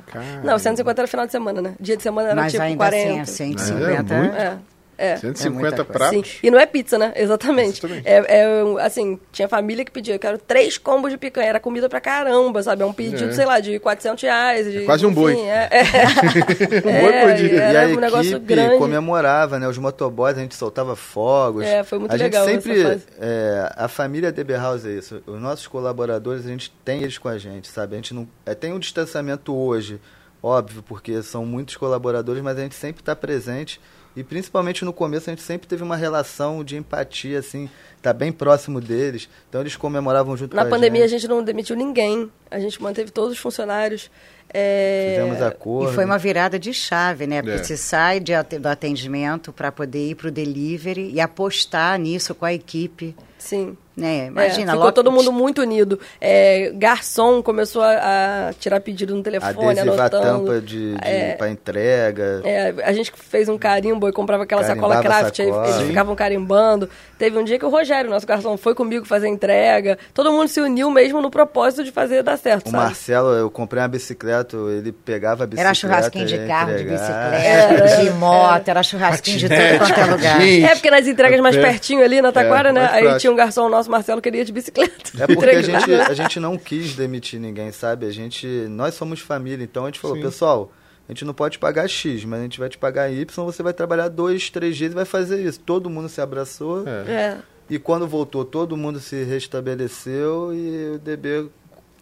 [0.45, 1.75] Não, 150 era final de semana, né?
[1.81, 3.23] Dia de semana era Mas tipo ainda 40.
[3.23, 4.15] assim, É, 150.
[4.15, 4.35] muito.
[4.37, 4.57] É,
[5.01, 5.17] é.
[5.17, 6.29] 150 É pratos.
[6.29, 7.13] Sim, e não é pizza, né?
[7.17, 7.79] Exatamente.
[7.79, 8.07] Exatamente.
[8.07, 11.89] É, é, assim, tinha família que pedia, eu quero três combos de picanha, era comida
[11.89, 12.83] pra caramba, sabe?
[12.83, 13.33] É um pedido, É.
[13.33, 14.71] sei lá, de 400 reais.
[14.71, 15.33] De, quase um boi.
[15.33, 15.81] enfim, É, é.
[16.81, 17.73] Um boi por dia.
[17.73, 18.79] E a um equipe grande.
[18.79, 19.67] comemorava, né?
[19.69, 21.65] Os motoboys, a gente soltava fogos.
[21.65, 23.07] É, foi muito a legal gente essa sempre, fase.
[23.21, 25.23] é, a família DB House é isso.
[25.27, 27.95] Os nossos colaboradores, a gente tem eles com a gente, sabe?
[27.95, 30.01] A gente não é, tem um distanciamento hoje,
[30.43, 33.81] óbvio, porque são muitos colaboradores, mas a gente sempre está presente.
[34.17, 37.71] E principalmente no começo a gente sempre teve uma relação de empatia, assim,
[38.03, 39.29] tá bem próximo deles.
[39.49, 41.21] Então eles comemoravam junto Na com pandemia a a gente.
[41.21, 44.11] gente não demitiu ninguém, a gente manteve todos os funcionários.
[44.53, 45.93] É, Fizemos acordo.
[45.93, 47.41] E foi uma virada de chave, né?
[47.41, 47.63] Porque É.
[47.63, 52.45] você sai de do atendimento para poder ir para o delivery e apostar nisso com
[52.45, 53.15] a equipe.
[53.39, 53.77] Sim.
[53.97, 54.27] Né?
[54.29, 55.99] Imagina, é, ficou todo mundo muito unido.
[56.21, 60.23] É, garçom começou a, a, tirar pedido no telefone, Adesivar anotando.
[60.47, 62.41] tampa de, de é, para entrega.
[62.45, 65.65] É, a gente fez um carimbo e comprava aquela Carimbava sacola craft, sacola.
[65.67, 66.89] aí eles ficavam carimbando.
[67.19, 69.99] Teve um dia que o Rogério, nosso garçom, foi comigo fazer a entrega.
[70.15, 72.85] Todo mundo se uniu mesmo no propósito de fazer dar certo, O sabe?
[72.85, 75.69] Marcelo, eu comprei uma bicicleta, ele pegava a bicicleta.
[75.69, 77.31] Era churrasquinho de carro, de entregar.
[77.31, 80.41] bicicleta, de moto, era churrasquinho de tudo quanto é lugar.
[80.41, 81.61] Gente, É, porque nas entregas mais é.
[81.61, 82.89] pertinho ali na Taquara, É, né?
[82.93, 83.21] Aí prático.
[83.21, 85.23] tinha um garçom nosso, Marcelo, que ele ia de bicicleta.
[85.23, 88.07] É porque a gente, a gente não quis demitir ninguém, sabe?
[88.07, 90.23] A gente, nós somos família, então a gente falou, Sim.
[90.23, 90.73] pessoal,
[91.09, 93.73] a gente não pode pagar X, mas a gente vai te pagar Y, você vai
[93.73, 95.61] trabalhar dois, três dias e vai fazer isso.
[95.61, 97.13] Todo mundo se abraçou É.
[97.13, 97.39] É.
[97.69, 101.49] e quando voltou, todo mundo se restabeleceu e o DB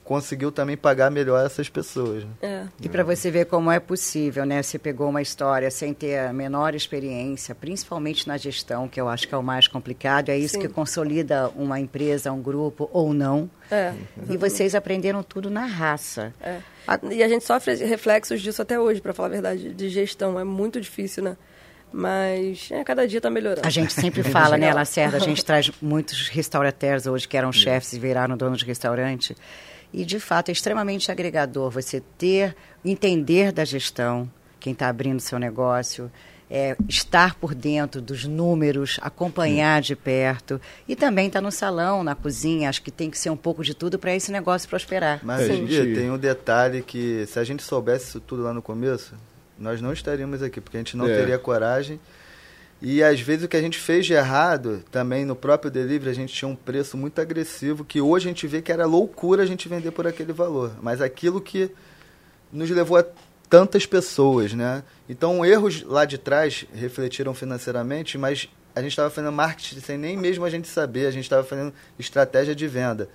[0.08, 2.24] conseguiu também pagar melhor essas pessoas.
[2.24, 2.30] né?
[2.40, 2.62] É.
[2.80, 4.62] E para você ver como é possível, né?
[4.62, 9.28] Você pegou uma história sem ter a menor experiência, principalmente na gestão, que eu acho
[9.28, 10.60] que é o mais complicado, é isso Sim.
[10.62, 13.50] que consolida uma empresa, um grupo ou não.
[13.70, 13.92] É.
[14.30, 16.32] E vocês aprenderam tudo na raça.
[16.40, 16.56] É.
[16.86, 20.40] A- E a gente sofre reflexos disso até hoje, pra falar a verdade, de gestão.
[20.40, 21.36] É muito difícil, né?
[21.92, 23.66] Mas é, cada dia tá melhorando.
[23.66, 24.72] A gente sempre fala, né.
[24.72, 25.16] Lacerda?
[25.16, 29.36] A gente traz muitos restaurateurs hoje que eram chefes e viraram donos de restaurante.
[29.92, 35.38] E, de fato, é extremamente agregador você ter, entender da gestão, quem está abrindo seu
[35.38, 36.10] negócio,
[36.50, 42.14] é, estar por dentro dos números, acompanhar de perto e também estar no salão, na
[42.14, 42.68] cozinha.
[42.68, 45.20] Acho que tem que ser um pouco de tudo para esse negócio prosperar.
[45.22, 48.42] Mas hoje em gente- dia tem um detalhe que se a gente soubesse isso tudo
[48.42, 49.14] lá no começo,
[49.58, 51.16] nós não estaríamos aqui, porque a gente não É.
[51.18, 52.00] teria coragem.
[52.80, 56.14] E às vezes o que a gente fez de errado, também no próprio delivery, a
[56.14, 59.46] gente tinha um preço muito agressivo, que hoje a gente vê que era loucura a
[59.46, 60.72] gente vender por aquele valor.
[60.80, 61.70] Mas aquilo que
[62.52, 63.04] nos levou a
[63.48, 64.84] tantas pessoas, né?
[65.08, 70.16] Então erros lá de trás refletiram financeiramente, mas a gente estava fazendo marketing sem nem
[70.16, 73.08] mesmo a gente saber, a gente estava fazendo estratégia de venda.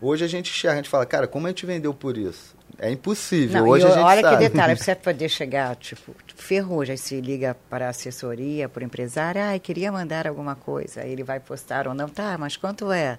[0.00, 2.56] Hoje a gente enxerga, a gente fala, cara, como a gente vendeu por isso?
[2.78, 3.62] É impossível.
[3.62, 4.36] Não, Hoje e a gente olha sabe.
[4.36, 9.40] que detalhe, você poder chegar, tipo, ferrugem, se liga para a assessoria, para o empresário,
[9.42, 13.18] ah, queria mandar alguma coisa, aí ele vai postar ou não, tá, mas quanto é?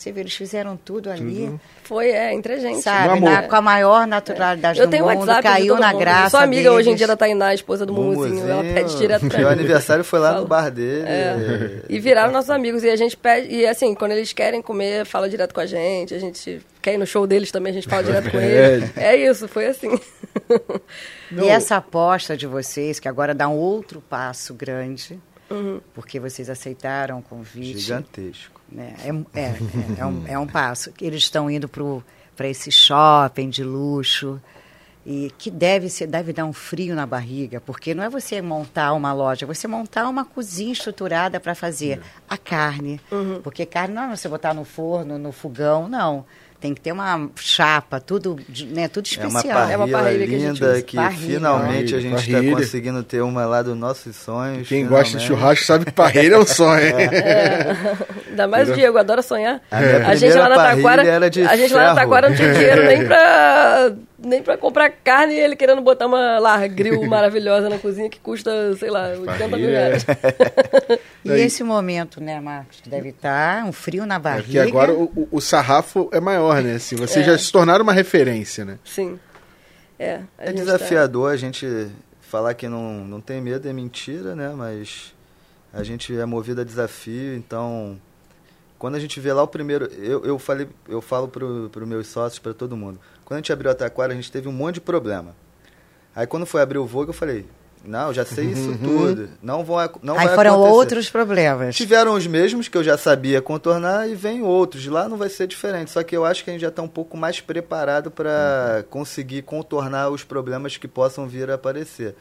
[0.00, 2.80] Você vê, eles fizeram tudo ali, Foi, é, entre a gente.
[2.80, 5.98] sabe, na- com a maior naturalidade Eu do tenho mundo, WhatsApp de caiu na mundo.
[6.00, 6.98] graça Sou amiga hoje em deles.
[6.98, 8.48] dia da Tainá, a esposa do Mumuzinho.
[8.48, 9.52] Ela pede direto pra Meu mim.
[9.52, 11.04] aniversário foi lá no bar dele.
[11.06, 11.82] É.
[11.88, 12.82] E viraram nossos amigos.
[12.82, 13.54] E a gente pede.
[13.54, 16.14] E assim, quando eles querem comer, fala direto com a gente.
[16.14, 18.96] A gente quer ir no show deles também, a gente fala direto com eles.
[18.96, 19.90] É isso, foi assim.
[21.32, 25.18] E essa aposta de vocês, que agora dá um outro passo grande,
[25.94, 27.78] porque vocês aceitaram o convite.
[27.78, 28.59] Gigantesco.
[28.70, 28.94] Né?
[29.04, 29.56] É, é, é,
[29.98, 30.92] é um, é um passo.
[31.00, 34.40] Eles estão indo para esse shopping de luxo
[35.04, 38.92] e que deve ser deve dar um frio na barriga, porque não é você montar
[38.92, 43.00] uma loja, é você montar uma cozinha estruturada para fazer a carne,
[43.42, 46.24] porque carne não é você botar no forno, no fogão, não.
[46.60, 48.36] Tem que ter uma chapa, tudo,
[48.68, 49.54] né, tudo É uma especial.
[49.56, 50.82] parrilha, É uma parrilha que a gente linda usa.
[50.82, 52.56] que, Parrilha, finalmente a gente está parrilha.
[52.56, 54.68] conseguindo ter uma lá dos nossos sonhos.
[54.68, 55.26] Quem gosta de finalmente.
[55.40, 56.82] churrasco sabe que parreira é um sonho.
[57.00, 57.08] hein?
[58.28, 59.60] Ainda mais o Diego, adora sonhar.
[59.70, 59.78] A
[60.10, 61.08] A gente lá na parrilha Taquara.
[61.08, 61.94] era de A gente lá na.
[61.94, 63.92] Taquara não tinha dinheiro nem pra,
[64.22, 68.18] nem pra comprar carne e ele querendo botar uma lá, grill maravilhosa na cozinha que
[68.20, 70.04] custa, sei lá, 80 mil reais.
[71.24, 74.44] E esse momento, né, Marcos, que deve estar um frio na É barriga.
[74.44, 76.74] porque agora o, o- sarrafo é maior, né?
[76.76, 77.30] Assim, vocês É.
[77.32, 78.78] já se tornaram uma referência, né?
[78.84, 79.18] Sim.
[79.98, 81.88] É, a É gente desafiador a gente
[82.22, 84.50] falar que não, não tem medo, é mentira, né?
[84.56, 85.12] Mas
[85.74, 88.00] a gente é movido a desafio, então
[88.78, 92.06] quando a gente vê lá o primeiro, eu, eu falei, eu falo pro, pro meus
[92.06, 92.98] sócios, para todo mundo.
[93.30, 95.36] Quando a gente abriu a Taquara, a gente teve um monte de problema.
[96.16, 97.46] Aí quando foi abrir o Vogue, eu falei,
[97.84, 99.28] não, já sei isso tudo.
[99.40, 100.74] Não vão não Aí vai foram acontecer.
[100.74, 101.76] outros problemas.
[101.76, 104.84] Tiveram os mesmos que eu já sabia contornar e vem outros.
[104.86, 105.92] Lá não vai ser diferente.
[105.92, 109.42] Só que eu acho que a gente já está um pouco mais preparado para conseguir
[109.42, 112.16] contornar os problemas que possam vir a aparecer.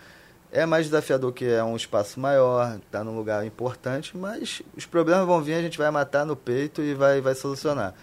[0.52, 5.26] É mais desafiador que é um espaço maior, está num lugar importante, mas os problemas
[5.26, 7.96] vão vir, a gente vai matar no peito e vai, vai solucionar.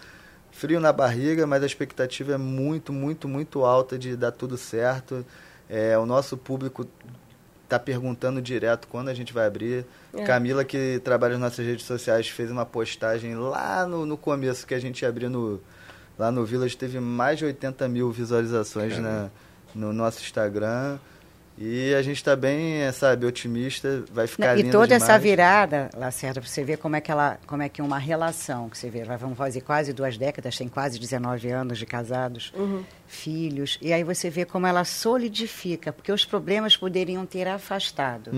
[0.57, 5.23] Frio na barriga, mas a expectativa é muito, muito, muito alta de dar tudo certo.
[5.69, 6.87] É, o nosso público
[7.69, 9.85] tá perguntando direto quando a gente vai abrir.
[10.15, 10.23] É.
[10.23, 14.73] Camila, que trabalha nas nossas redes sociais, fez uma postagem lá no, no começo que
[14.73, 15.61] a gente abriu no,
[16.17, 19.29] lá no Village, teve mais de 80 mil visualizações na,
[19.75, 20.97] no nosso Instagram.
[21.59, 25.03] E a gente está bem, é, sabe, otimista, vai ficar Não, E toda demais.
[25.03, 28.77] essa virada, Lacerda, você vê como é que ela, como é que uma relação, que
[28.77, 32.53] você vê, vai- vamos fazer quase duas décadas, tem quase 19 anos de casados,
[33.07, 38.31] filhos, e aí você vê como ela solidifica, porque os problemas poderiam ter afastado.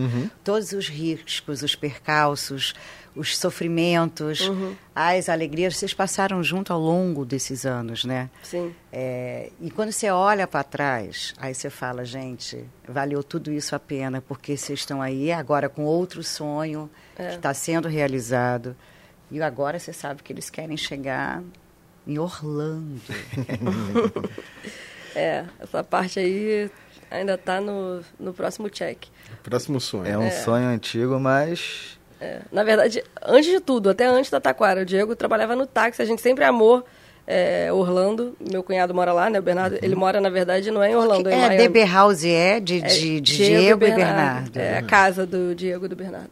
[0.43, 2.73] Todos os riscos, os percalços,
[3.19, 4.49] os sofrimentos,
[4.95, 8.29] as alegrias, vocês passaram junto ao longo desses anos, né?
[8.41, 8.73] Sim.
[8.91, 13.79] É, e quando você olha para trás, aí você fala, gente, valeu tudo isso a
[13.79, 17.29] pena, porque vocês estão aí agora com outro sonho É.
[17.29, 18.75] que está sendo realizado.
[19.29, 21.43] E agora você sabe que eles querem chegar
[22.07, 23.01] em Orlando.
[25.15, 26.69] É, essa parte aí
[27.09, 29.05] ainda tá no, no próximo check.
[29.43, 30.05] Próximo sonho.
[30.05, 34.81] É um sonho antigo, mas É, na verdade, antes de tudo, até antes da Taquara,
[34.81, 36.85] o Diego trabalhava no táxi, a gente sempre amou
[37.29, 38.35] é, Orlando.
[38.39, 39.37] Meu cunhado mora lá, né?
[39.39, 41.57] O Bernardo, ele mora, na verdade, não é em Orlando, é em é, Miami.
[41.57, 44.57] DB House é de, É, de, de Diego, e Bernardo.
[44.57, 46.31] É a casa do Diego e do Bernardo.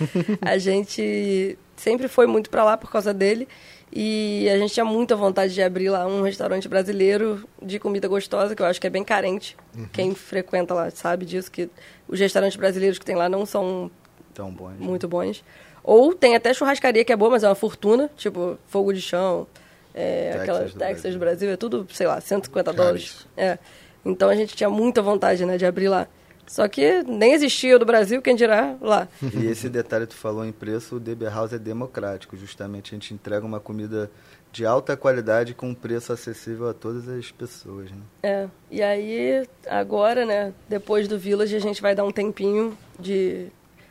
[0.40, 3.46] a gente sempre foi muito para lá por causa dele.
[3.92, 8.54] E a gente tinha muita vontade de abrir lá um restaurante brasileiro de comida gostosa,
[8.54, 9.56] que eu acho que é bem carente.
[9.92, 11.70] Quem frequenta lá sabe disso, que
[12.06, 13.90] os restaurantes brasileiros que tem lá não são
[14.38, 14.70] tão bom.
[14.78, 15.44] muito bons.
[15.82, 19.48] Ou tem até churrascaria que é boa, mas é uma fortuna, tipo fogo de chão,
[19.92, 21.12] é, Texas aquela do Texas Brasil.
[21.12, 23.26] do Brasil, é tudo, sei lá, 150 Caro dólares.
[23.36, 23.58] É.
[24.04, 26.06] Então a gente tinha muita vontade, né, de abrir lá.
[26.46, 29.06] Só que nem existia o do Brasil, quem dirá lá.
[29.34, 32.36] E esse detalhe que tu falou em preço, o DB House é democrático.
[32.36, 34.10] Justamente a gente entrega uma comida
[34.50, 37.90] de alta qualidade com um preço acessível a todas as pessoas.
[37.90, 37.98] Né?
[38.22, 38.48] É.
[38.70, 43.48] E aí, agora, né, depois do Village, a gente vai dar um tempinho de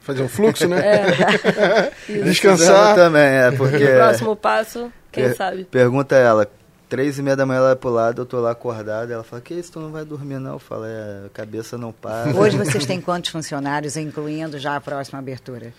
[0.08, 0.80] Fazer um fluxo, né?
[0.80, 1.92] É.
[2.24, 2.96] Descansar.
[2.96, 3.84] também, é, porque...
[3.84, 5.64] o próximo passo, quem per- sabe.
[5.66, 6.48] Pergunta ela,
[6.88, 9.42] três e meia da manhã ela vai pro lado, eu tô lá acordado, ela fala,
[9.42, 10.54] que isso, tu não vai dormir não?
[10.54, 12.32] Eu falo, é, a cabeça não para.
[12.34, 15.74] Hoje vocês têm quantos funcionários, incluindo já a próxima abertura?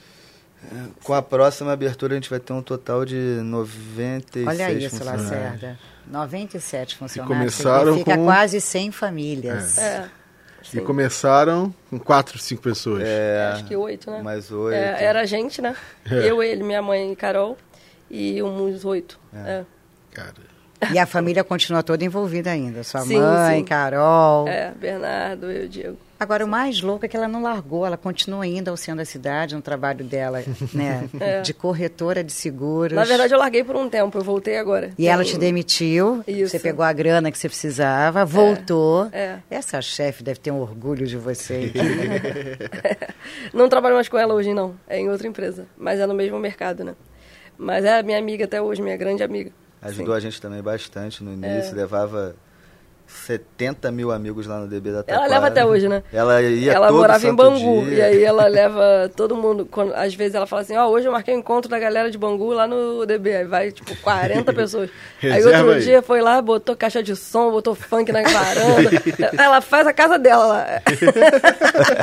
[1.04, 3.14] Com a próxima abertura a gente vai ter um total de
[3.44, 5.30] 96 Olha isso, funcionários.
[5.30, 5.78] Lacerda.
[6.10, 7.38] 97 funcionários.
[7.38, 9.78] começaram Significa com- quase 100 famílias.
[9.78, 10.04] É.
[10.74, 13.02] E começaram com quatro, cinco pessoas.
[13.04, 14.22] É, Acho que oito, né?
[14.22, 14.74] mais oito.
[14.74, 15.74] É, era a gente, né?
[16.10, 17.56] Eu, ele, minha mãe e Carol.
[18.10, 19.18] E uns oito.
[19.32, 19.64] É.
[20.12, 20.57] Cara.
[20.92, 22.84] E a família continua toda envolvida ainda.
[22.84, 23.64] Sua Sim, mãe, sim.
[23.64, 24.46] Carol.
[24.46, 25.96] É, Bernardo, eu, Diego.
[26.20, 29.04] Agora, o mais louco é que ela não largou, ela continua indo ao centro da
[29.04, 30.42] cidade no trabalho dela,
[30.74, 31.08] né?
[31.20, 31.40] É.
[31.42, 32.92] De corretora de seguros.
[32.96, 34.90] Na verdade, eu larguei por um tempo, eu voltei agora.
[34.98, 36.50] E ela Tem- te demitiu, Isso.
[36.50, 39.08] você pegou a grana que você precisava, voltou.
[39.12, 39.36] é.
[39.48, 41.72] Essa chefe deve ter um orgulho de você.
[43.52, 44.74] Não trabalho mais com ela hoje, não.
[44.88, 45.66] É em outra empresa.
[45.76, 46.94] Mas é no mesmo mercado, né?
[47.56, 49.50] Mas é minha amiga até hoje, minha grande amiga.
[49.82, 52.34] Ajudou a gente também bastante no início, levava
[53.06, 55.26] 70 mil amigos lá no DB da Ela Taquara.
[55.28, 56.02] leva até hoje, né?
[56.12, 57.84] Ela ia ela todo morava em Bangu.
[57.86, 57.94] dia.
[57.94, 59.64] E aí ela leva todo mundo.
[59.64, 62.18] Quando, às vezes ela fala assim, ó, hoje eu marquei um encontro da galera de
[62.18, 63.34] Bangu lá no DB.
[63.34, 64.90] Aí vai, tipo, 40 pessoas.
[65.22, 65.80] aí outro aí.
[65.80, 68.90] dia foi lá, botou caixa de som, botou funk na varanda.
[69.42, 70.66] ela faz a casa dela lá.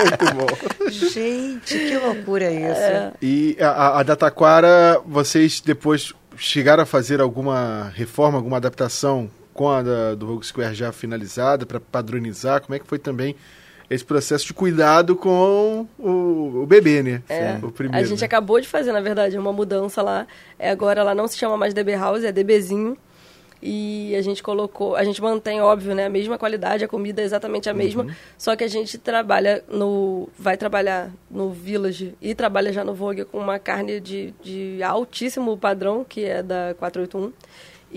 [0.09, 0.89] Muito bom.
[0.89, 2.81] Gente, que loucura isso.
[2.81, 3.11] É.
[3.21, 9.29] E a, a- a da Taquara, vocês depois chegaram a fazer alguma reforma, alguma adaptação
[9.53, 12.61] com a da, do Vogue Square já finalizada para padronizar?
[12.61, 13.35] Como é que foi também
[13.89, 17.21] esse processo de cuidado com o, o bebê, né?
[17.29, 17.57] É.
[17.61, 18.03] O primeiro.
[18.03, 18.25] A gente né?
[18.25, 20.27] acabou de fazer, na verdade, uma mudança lá.
[20.57, 22.97] É, agora ela não se chama mais DB House, é DBzinho.
[23.67, 27.25] E a gente colocou, a gente mantém, óbvio, né, a mesma qualidade, a comida é
[27.25, 28.05] exatamente a mesma,
[28.37, 33.25] só que a gente trabalha no, vai trabalhar no Village e trabalha já no Vogue
[33.25, 37.33] com uma carne de, de altíssimo padrão, que é da 481.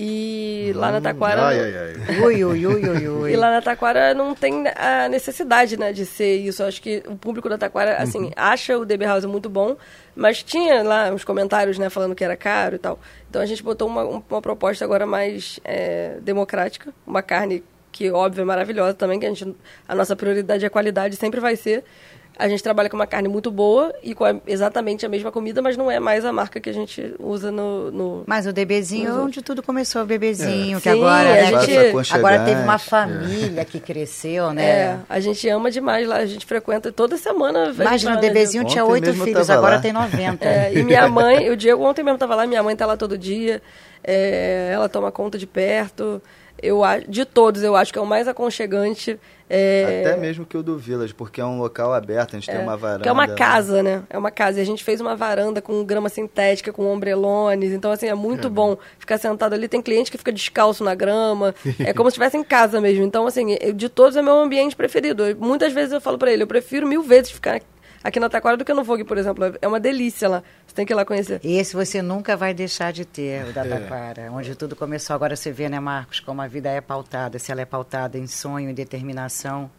[0.01, 1.49] E lá na Taquara...
[1.49, 1.75] Ai, ai,
[2.09, 2.21] ai.
[2.23, 3.33] Ui, ui, ui, ui, ui.
[3.33, 6.63] E lá na Taquara não tem a necessidade, né, de ser isso.
[6.63, 9.77] Eu acho que o público da Taquara, assim, acha o DB House muito bom,
[10.15, 12.97] mas tinha lá uns comentários, né, falando que era caro e tal.
[13.29, 18.43] Então a gente botou uma, uma proposta agora mais é, democrática, uma carne que, óbvio,
[18.43, 19.57] é maravilhosa também, que a, gente,
[19.89, 21.83] a nossa prioridade é a qualidade, sempre vai ser.
[22.39, 25.61] A gente trabalha com uma carne muito boa e com a- exatamente a mesma comida,
[25.61, 27.91] mas não é mais a marca que a gente usa no...
[27.91, 28.23] no...
[28.27, 32.45] Mas o bebezinho, onde tudo começou, o bebezinho, que Sim, agora, a né, gente- agora
[32.45, 32.89] teve uma aconchegante.
[32.89, 35.01] família que cresceu, É, né?
[35.09, 37.75] a gente ama demais lá, a gente frequenta toda semana.
[37.77, 39.83] Imagina, o bebezinho tinha oito filhos, agora lá.
[39.83, 40.45] tem 90.
[40.47, 43.19] É, e minha mãe, o Diego ontem mesmo estava lá, minha mãe está lá todo
[43.19, 43.61] dia,
[44.05, 46.23] é, ela toma conta de perto.
[46.63, 49.19] Eu de todos, eu acho que é o mais aconchegante.
[49.51, 52.61] É, Até mesmo que o do Village, porque é um local aberto, a gente tem
[52.61, 53.03] uma varanda.
[53.03, 54.03] que é uma casa, né?
[54.11, 54.59] É uma casa.
[54.59, 57.73] E a gente fez uma varanda com grama sintética, com ombrelones.
[57.73, 59.67] Então, assim, é muito bom ficar sentado ali.
[59.67, 61.55] Tem cliente que fica descalço na grama.
[61.79, 63.05] É como se estivesse em casa mesmo.
[63.05, 65.25] Então, assim, de todos é meu ambiente preferido.
[65.39, 67.61] Muitas vezes eu falo pra ele, eu prefiro mil vezes ficar
[68.05, 69.57] aqui na Taquara do que no Vogue, por exemplo.
[69.61, 70.43] É uma delícia lá.
[70.69, 71.41] Você tem que ir lá conhecer.
[71.43, 75.17] Esse você nunca vai deixar de ter, o da Taquara, onde tudo começou.
[75.17, 78.27] Agora você vê, né, Marcos, como a vida é pautada, se ela é pautada em
[78.27, 79.71] sonho e determinação.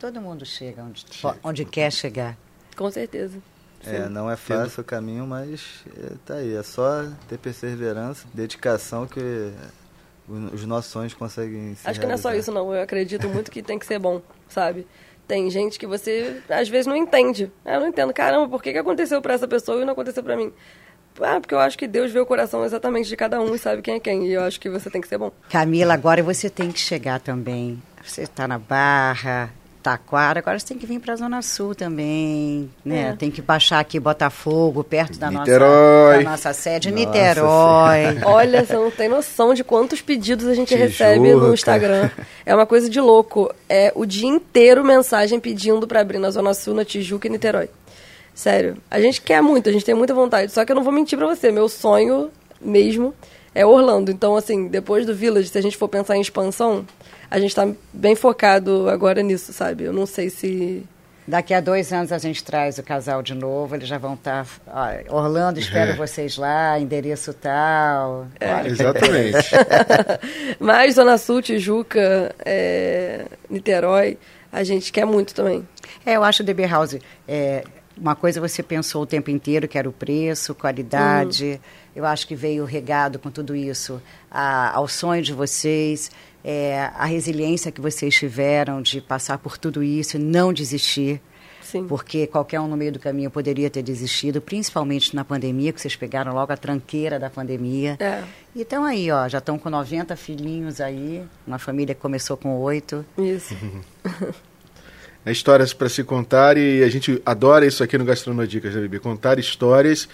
[0.00, 1.06] Todo mundo chega onde,
[1.42, 2.36] onde quer chegar.
[2.76, 3.38] Com certeza.
[3.86, 6.56] É, não é fácil o caminho, mas é, tá aí.
[6.56, 9.20] É só ter perseverança, dedicação que
[10.28, 12.74] os nossos sonhos conseguem se Acho que não é só isso, não.
[12.74, 14.86] Eu acredito muito que tem que ser bom, sabe?
[15.26, 17.50] Tem gente que você, às vezes, não entende.
[17.64, 18.12] Eu não entendo.
[18.12, 20.52] Caramba, por que, que aconteceu pra essa pessoa e não aconteceu pra mim?
[21.20, 23.82] Ah, porque eu acho que Deus vê o coração exatamente de cada um e sabe
[23.82, 24.26] quem é quem.
[24.26, 25.32] E eu acho que você tem que ser bom.
[25.48, 27.82] Camila, agora você tem que chegar também.
[28.04, 29.50] Você está na Barra,
[29.86, 33.10] Taquara, agora você tem que vir para a Zona Sul também, né?
[33.10, 33.12] É.
[33.12, 36.24] Tem que baixar aqui Botafogo, perto da, nossa, Niterói.
[36.24, 38.18] da nossa sede, Nossa Niterói.
[38.26, 40.88] Olha, você não tem noção de quantos pedidos a gente Tijuca.
[40.88, 42.10] recebe no Instagram.
[42.44, 43.54] É uma coisa de louco.
[43.68, 47.70] É o dia inteiro mensagem pedindo pra abrir na Zona Sul, na Tijuca e Niterói.
[48.34, 48.78] Sério.
[48.90, 50.50] A gente quer muito, a gente tem muita vontade.
[50.50, 51.52] Só que eu não vou mentir pra você.
[51.52, 52.28] Meu sonho
[52.60, 53.14] mesmo
[53.54, 54.10] é Orlando.
[54.10, 56.84] Então, assim, depois do Village, se a gente for pensar em expansão,
[57.30, 59.84] a gente tá bem focado agora nisso, sabe?
[59.84, 60.84] Eu não sei se.
[61.28, 64.46] Daqui a dois anos a gente traz o casal de novo, eles já vão estar.
[65.08, 65.96] Orlando, espero É.
[65.96, 68.28] vocês lá, endereço tal.
[68.40, 69.50] Olha, Exatamente.
[70.60, 74.18] Mas Zona Sul, Tijuca, é, Niterói,
[74.52, 75.66] a gente quer muito também.
[76.04, 76.96] É, eu acho o DB House.
[77.26, 77.64] É,
[77.98, 81.60] uma coisa você pensou o tempo inteiro, que era o preço, qualidade.
[81.94, 84.00] Eu acho que veio regado com tudo isso
[84.30, 86.10] a- ao sonho de vocês,
[86.48, 91.20] é, a resiliência que vocês tiveram de passar por tudo isso e não desistir.
[91.60, 91.84] Sim.
[91.88, 95.96] Porque qualquer um no meio do caminho poderia ter desistido, principalmente na pandemia, que vocês
[95.96, 97.96] pegaram logo a tranqueira da pandemia.
[97.98, 98.22] É.
[98.54, 102.56] E estão aí, ó, já estão com 90 filhinhos aí, uma família que começou com
[102.60, 103.04] oito.
[103.18, 103.56] Isso.
[105.28, 109.00] É histórias para se contar e a gente adora isso aqui no Gastronodicas, né, Bibi?
[109.00, 110.08] Contar histórias,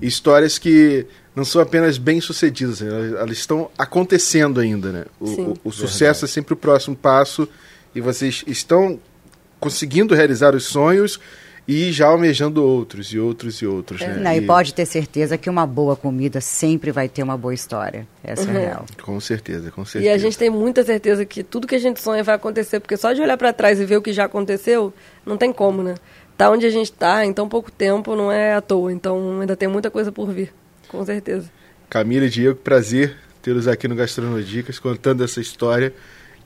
[0.00, 2.88] histórias que não são apenas bem-sucedidas, né?
[2.88, 5.04] elas, elas estão acontecendo ainda, né?
[5.20, 7.48] O, o- o sucesso é sempre o próximo passo
[7.94, 8.98] e vocês estão
[9.60, 11.18] conseguindo realizar os sonhos
[11.68, 14.16] e já almejando outros e outros e outros, né?
[14.22, 18.06] Não, e pode ter certeza que uma boa comida sempre vai ter uma boa história.
[18.22, 18.86] Essa é a real.
[19.02, 20.14] Com certeza, com E certeza.
[20.14, 23.12] a gente tem muita certeza que tudo que a gente sonha vai acontecer, porque só
[23.12, 24.94] de olhar pra trás e ver o que já aconteceu,
[25.24, 25.94] não tem como, né?
[26.36, 29.56] Tá onde a gente tá em tão pouco tempo não é à toa, então ainda
[29.56, 30.52] tem muita coisa por vir,
[30.88, 31.50] com certeza.
[31.88, 35.94] Camila e Diego, prazer tê-los aqui no Gastronodicas contando essa história,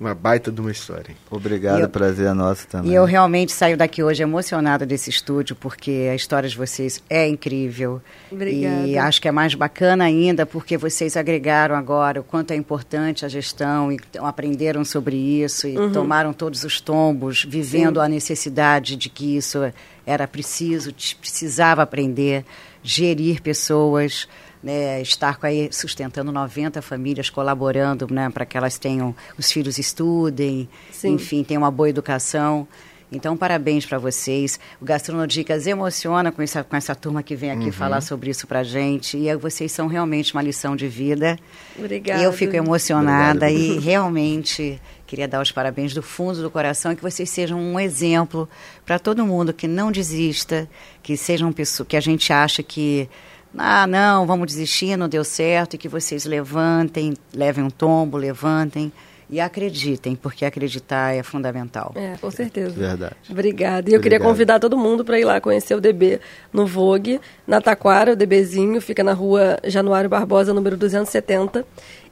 [0.00, 1.14] uma baita de uma história.
[1.30, 2.90] Obrigado, eu- prazer é nosso também.
[2.90, 7.28] E eu realmente saio daqui hoje emocionada desse estúdio, porque a história de vocês é
[7.28, 8.00] incrível.
[8.32, 8.86] Obrigada.
[8.86, 13.26] E acho que é mais bacana ainda, porque vocês agregaram agora o quanto é importante
[13.26, 19.10] a gestão, e aprenderam sobre isso, e tomaram todos os tombos, vivendo a necessidade de
[19.10, 19.58] que isso
[20.06, 22.44] era preciso, precisava aprender,
[22.82, 24.26] gerir pessoas.
[24.62, 29.78] Né, estar com aí sustentando 90 famílias, colaborando né, para que elas tenham, os filhos
[29.78, 31.14] estudem, Sim.
[31.14, 32.66] enfim, tenham uma boa educação.
[33.12, 34.60] Então, parabéns para vocês.
[34.80, 38.62] O Gastronodicas emociona com essa, com essa turma que vem aqui falar sobre isso para
[38.62, 39.16] gente.
[39.16, 41.36] E vocês são realmente uma lição de vida.
[41.76, 42.22] Obrigada.
[42.22, 43.78] Eu fico emocionada Obrigado.
[43.78, 47.80] e realmente queria dar os parabéns do fundo do coração e que vocês sejam um
[47.80, 48.48] exemplo
[48.86, 50.70] para todo mundo que não desista,
[51.02, 53.08] que sejam pessoas que a gente acha que
[53.56, 58.92] ah, não, vamos desistir, não deu certo, e que vocês levantem, levem um tombo, levantem
[59.30, 61.92] e acreditem, porque acreditar é fundamental.
[61.94, 62.70] É, com certeza.
[62.70, 63.14] Verdade.
[63.28, 63.88] Obrigada.
[63.88, 66.20] E eu queria convidar todo mundo para ir lá conhecer o DB
[66.52, 71.64] no Vogue, na Taquara, o DBzinho, fica na rua Januário Barbosa, número 270.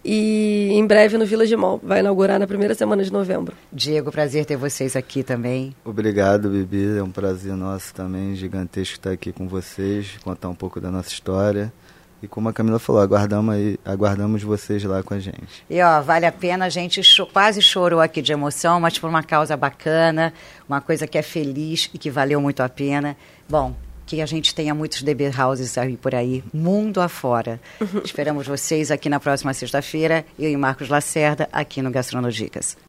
[0.05, 1.81] E em breve no Village Mall.
[1.83, 3.55] Vai inaugurar na primeira semana de novembro.
[3.73, 5.75] Diego, prazer ter vocês aqui também.
[5.85, 6.99] Obrigado, Bibi.
[6.99, 11.09] É um prazer nosso também, gigantesco estar aqui com vocês, contar um pouco da nossa
[11.11, 11.73] história.
[12.21, 15.65] E como a Camila falou, aguardamos, aí, aguardamos vocês lá com a gente.
[15.71, 19.09] E ó, vale a pena, a gente cho- quase chorou aqui de emoção, mas por
[19.09, 20.33] uma causa bacana,
[20.69, 23.17] uma coisa que é feliz e que valeu muito a pena.
[23.49, 23.73] Bom,
[24.09, 27.61] que a gente tenha muitos DB Houses aí por aí, mundo afora.
[28.03, 32.75] Esperamos vocês aqui na próxima sexta-feira, eu e Marcos Lacerda, aqui no Gastronodicas.